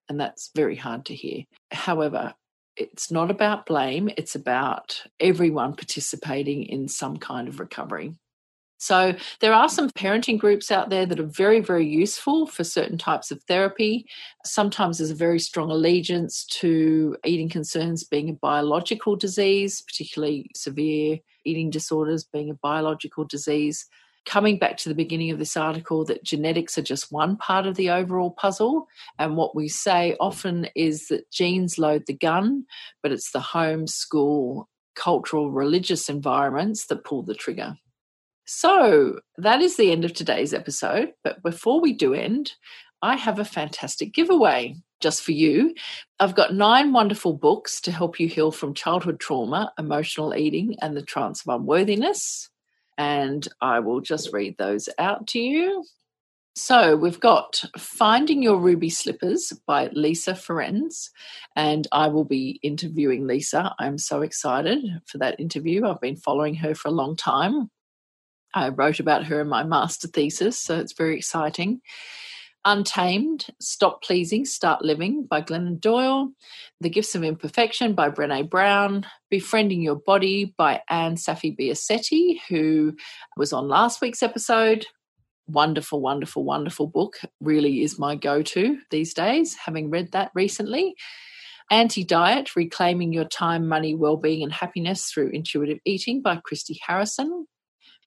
and 0.08 0.20
that's 0.20 0.50
very 0.54 0.76
hard 0.76 1.04
to 1.06 1.14
hear. 1.14 1.44
However, 1.70 2.34
it's 2.76 3.10
not 3.10 3.30
about 3.30 3.66
blame, 3.66 4.10
it's 4.16 4.34
about 4.34 5.04
everyone 5.20 5.74
participating 5.74 6.64
in 6.64 6.88
some 6.88 7.16
kind 7.16 7.46
of 7.48 7.60
recovery. 7.60 8.14
So 8.78 9.14
there 9.40 9.54
are 9.54 9.68
some 9.68 9.88
parenting 9.90 10.38
groups 10.38 10.70
out 10.70 10.90
there 10.90 11.06
that 11.06 11.20
are 11.20 11.24
very, 11.24 11.60
very 11.60 11.86
useful 11.86 12.46
for 12.46 12.64
certain 12.64 12.98
types 12.98 13.30
of 13.30 13.42
therapy. 13.44 14.06
Sometimes 14.44 14.98
there's 14.98 15.10
a 15.10 15.14
very 15.14 15.38
strong 15.38 15.70
allegiance 15.70 16.44
to 16.46 17.16
eating 17.24 17.48
concerns 17.48 18.04
being 18.04 18.28
a 18.28 18.34
biological 18.34 19.16
disease, 19.16 19.82
particularly 19.82 20.50
severe 20.54 21.18
eating 21.44 21.70
disorders 21.70 22.24
being 22.24 22.50
a 22.50 22.54
biological 22.54 23.24
disease. 23.24 23.86
Coming 24.26 24.58
back 24.58 24.78
to 24.78 24.88
the 24.88 24.94
beginning 24.94 25.30
of 25.30 25.38
this 25.38 25.56
article, 25.56 26.04
that 26.06 26.24
genetics 26.24 26.78
are 26.78 26.82
just 26.82 27.12
one 27.12 27.36
part 27.36 27.66
of 27.66 27.76
the 27.76 27.90
overall 27.90 28.30
puzzle. 28.30 28.88
And 29.18 29.36
what 29.36 29.54
we 29.54 29.68
say 29.68 30.16
often 30.18 30.68
is 30.74 31.08
that 31.08 31.30
genes 31.30 31.78
load 31.78 32.04
the 32.06 32.14
gun, 32.14 32.64
but 33.02 33.12
it's 33.12 33.32
the 33.32 33.40
home, 33.40 33.86
school, 33.86 34.68
cultural, 34.94 35.50
religious 35.50 36.08
environments 36.08 36.86
that 36.86 37.04
pull 37.04 37.22
the 37.22 37.34
trigger. 37.34 37.76
So 38.44 39.20
that 39.38 39.62
is 39.62 39.76
the 39.76 39.90
end 39.90 40.04
of 40.04 40.12
today's 40.12 40.52
episode. 40.52 41.12
But 41.22 41.42
before 41.42 41.80
we 41.80 41.92
do 41.92 42.14
end, 42.14 42.52
I 43.02 43.16
have 43.16 43.38
a 43.38 43.44
fantastic 43.44 44.14
giveaway 44.14 44.76
just 45.00 45.22
for 45.22 45.32
you. 45.32 45.74
I've 46.20 46.34
got 46.34 46.54
nine 46.54 46.92
wonderful 46.92 47.34
books 47.34 47.80
to 47.82 47.92
help 47.92 48.18
you 48.18 48.28
heal 48.28 48.50
from 48.50 48.74
childhood 48.74 49.20
trauma, 49.20 49.72
emotional 49.78 50.34
eating, 50.34 50.76
and 50.80 50.96
the 50.96 51.02
trance 51.02 51.42
of 51.42 51.54
unworthiness. 51.54 52.48
And 52.96 53.46
I 53.60 53.80
will 53.80 54.00
just 54.00 54.32
read 54.32 54.56
those 54.56 54.88
out 54.98 55.26
to 55.28 55.40
you. 55.40 55.84
So 56.56 56.94
we've 56.94 57.18
got 57.18 57.64
Finding 57.76 58.40
Your 58.40 58.58
Ruby 58.58 58.88
Slippers 58.88 59.52
by 59.66 59.88
Lisa 59.92 60.34
Ferentz, 60.34 61.10
and 61.56 61.88
I 61.90 62.06
will 62.06 62.24
be 62.24 62.60
interviewing 62.62 63.26
Lisa. 63.26 63.74
I'm 63.80 63.98
so 63.98 64.22
excited 64.22 64.84
for 65.06 65.18
that 65.18 65.40
interview. 65.40 65.84
I've 65.84 66.00
been 66.00 66.14
following 66.16 66.54
her 66.54 66.76
for 66.76 66.88
a 66.88 66.92
long 66.92 67.16
time. 67.16 67.70
I 68.54 68.68
wrote 68.68 69.00
about 69.00 69.24
her 69.26 69.40
in 69.40 69.48
my 69.48 69.64
master 69.64 70.06
thesis, 70.06 70.58
so 70.58 70.78
it's 70.78 70.94
very 70.94 71.16
exciting. 71.16 71.80
Untamed, 72.64 73.46
Stop 73.60 74.02
Pleasing, 74.02 74.46
Start 74.46 74.82
Living 74.82 75.26
by 75.26 75.42
Glennon 75.42 75.78
Doyle, 75.78 76.30
The 76.80 76.88
Gifts 76.88 77.14
of 77.14 77.22
Imperfection 77.22 77.94
by 77.94 78.08
Brene 78.08 78.48
Brown, 78.48 79.06
Befriending 79.28 79.82
Your 79.82 79.96
Body 79.96 80.54
by 80.56 80.80
Ann 80.88 81.16
Saffi 81.16 81.54
Biasetti, 81.54 82.38
who 82.48 82.96
was 83.36 83.52
on 83.52 83.68
last 83.68 84.00
week's 84.00 84.22
episode. 84.22 84.86
Wonderful, 85.46 86.00
wonderful, 86.00 86.42
wonderful 86.42 86.86
book. 86.86 87.18
Really 87.40 87.82
is 87.82 87.98
my 87.98 88.14
go 88.14 88.40
to 88.40 88.78
these 88.90 89.12
days, 89.12 89.54
having 89.54 89.90
read 89.90 90.12
that 90.12 90.30
recently. 90.34 90.94
Anti 91.70 92.04
Diet 92.04 92.56
Reclaiming 92.56 93.12
Your 93.12 93.24
Time, 93.24 93.68
Money, 93.68 93.94
Wellbeing, 93.94 94.42
and 94.42 94.52
Happiness 94.52 95.10
Through 95.10 95.30
Intuitive 95.30 95.78
Eating 95.84 96.22
by 96.22 96.36
Christy 96.36 96.80
Harrison. 96.86 97.46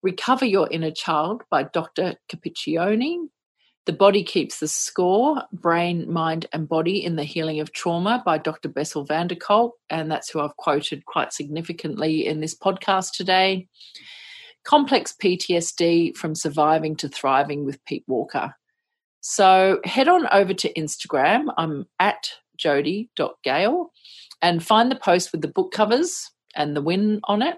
Recover 0.04 0.46
Your 0.46 0.68
Inner 0.70 0.92
Child 0.92 1.44
by 1.50 1.64
Dr. 1.64 2.16
Capacchione. 2.30 3.30
The 3.86 3.94
Body 3.94 4.22
Keeps 4.22 4.60
the 4.60 4.68
Score 4.68 5.44
Brain, 5.54 6.12
Mind, 6.12 6.46
and 6.52 6.68
Body 6.68 7.04
in 7.04 7.16
the 7.16 7.24
Healing 7.24 7.62
of 7.62 7.72
Trauma 7.72 8.22
by 8.26 8.38
Dr. 8.38 8.68
Bessel 8.68 9.06
van 9.06 9.28
der 9.28 9.36
Kolk. 9.36 9.76
And 9.90 10.12
that's 10.12 10.30
who 10.30 10.42
I've 10.42 10.58
quoted 10.58 11.06
quite 11.06 11.32
significantly 11.32 12.28
in 12.28 12.42
this 12.42 12.54
podcast 12.54 13.14
today. 13.14 13.70
Complex 14.66 15.16
PTSD 15.24 16.18
from 16.18 16.36
Surviving 16.36 16.98
to 16.98 17.08
Thriving 17.08 17.64
with 17.64 17.84
Pete 17.86 18.04
Walker. 18.08 18.54
So 19.22 19.80
head 19.86 20.10
on 20.10 20.28
over 20.34 20.54
to 20.54 20.74
Instagram. 20.74 21.46
I'm 21.58 21.86
at 22.00 22.30
jodie.gale 22.58 23.92
and 24.42 24.66
find 24.66 24.92
the 24.92 24.96
post 24.98 25.32
with 25.32 25.42
the 25.42 25.48
book 25.48 25.72
covers 25.72 26.30
and 26.56 26.76
the 26.76 26.82
win 26.82 27.22
on 27.24 27.42
it 27.42 27.56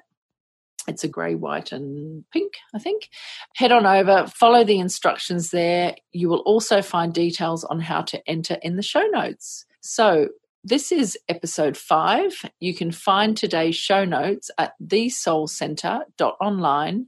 it's 0.87 1.03
a 1.03 1.07
grey, 1.07 1.35
white, 1.35 1.71
and 1.71 2.25
pink, 2.31 2.53
I 2.73 2.79
think. 2.79 3.09
Head 3.55 3.71
on 3.71 3.85
over, 3.85 4.25
follow 4.27 4.63
the 4.63 4.79
instructions 4.79 5.51
there. 5.51 5.95
You 6.11 6.29
will 6.29 6.39
also 6.39 6.81
find 6.81 7.13
details 7.13 7.63
on 7.63 7.79
how 7.79 8.01
to 8.03 8.29
enter 8.29 8.57
in 8.61 8.75
the 8.75 8.83
show 8.83 9.05
notes. 9.07 9.65
So, 9.81 10.29
this 10.63 10.91
is 10.91 11.17
episode 11.29 11.77
five. 11.77 12.33
You 12.59 12.75
can 12.75 12.91
find 12.91 13.37
today's 13.37 13.77
show 13.77 14.03
notes 14.03 14.51
at 14.57 14.73
thesoulcentre.online 14.83 17.05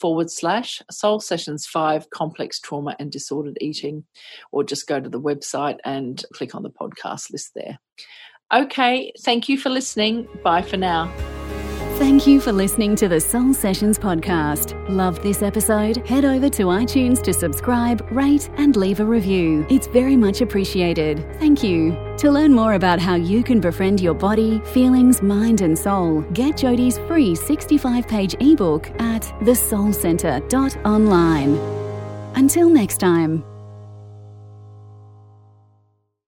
forward 0.00 0.30
slash 0.30 0.80
soul 0.90 1.20
sessions 1.20 1.66
five 1.66 2.08
complex 2.10 2.58
trauma 2.60 2.96
and 2.98 3.12
disordered 3.12 3.58
eating, 3.60 4.04
or 4.52 4.64
just 4.64 4.86
go 4.86 5.00
to 5.00 5.10
the 5.10 5.20
website 5.20 5.76
and 5.84 6.24
click 6.32 6.54
on 6.54 6.62
the 6.62 6.70
podcast 6.70 7.30
list 7.30 7.52
there. 7.54 7.78
Okay, 8.52 9.12
thank 9.20 9.48
you 9.48 9.56
for 9.58 9.70
listening. 9.70 10.28
Bye 10.42 10.62
for 10.62 10.76
now. 10.76 11.12
Thank 11.98 12.26
you 12.26 12.40
for 12.40 12.50
listening 12.50 12.96
to 12.96 13.06
the 13.06 13.20
Soul 13.20 13.54
Sessions 13.54 14.00
podcast. 14.00 14.74
Love 14.88 15.22
this 15.22 15.42
episode? 15.42 15.98
Head 16.08 16.24
over 16.24 16.50
to 16.50 16.64
iTunes 16.64 17.22
to 17.22 17.32
subscribe, 17.32 18.04
rate, 18.10 18.50
and 18.56 18.74
leave 18.74 18.98
a 18.98 19.04
review. 19.04 19.64
It's 19.70 19.86
very 19.86 20.16
much 20.16 20.40
appreciated. 20.40 21.24
Thank 21.38 21.62
you. 21.62 21.92
To 22.18 22.32
learn 22.32 22.52
more 22.52 22.74
about 22.74 22.98
how 22.98 23.14
you 23.14 23.44
can 23.44 23.60
befriend 23.60 24.00
your 24.00 24.14
body, 24.14 24.58
feelings, 24.72 25.22
mind, 25.22 25.60
and 25.60 25.78
soul, 25.78 26.22
get 26.32 26.56
Jodie's 26.56 26.98
free 27.06 27.36
65 27.36 28.08
page 28.08 28.34
ebook 28.40 28.90
at 29.00 29.22
thesoulcenter.online. 29.42 32.36
Until 32.36 32.68
next 32.68 32.98
time. 32.98 33.44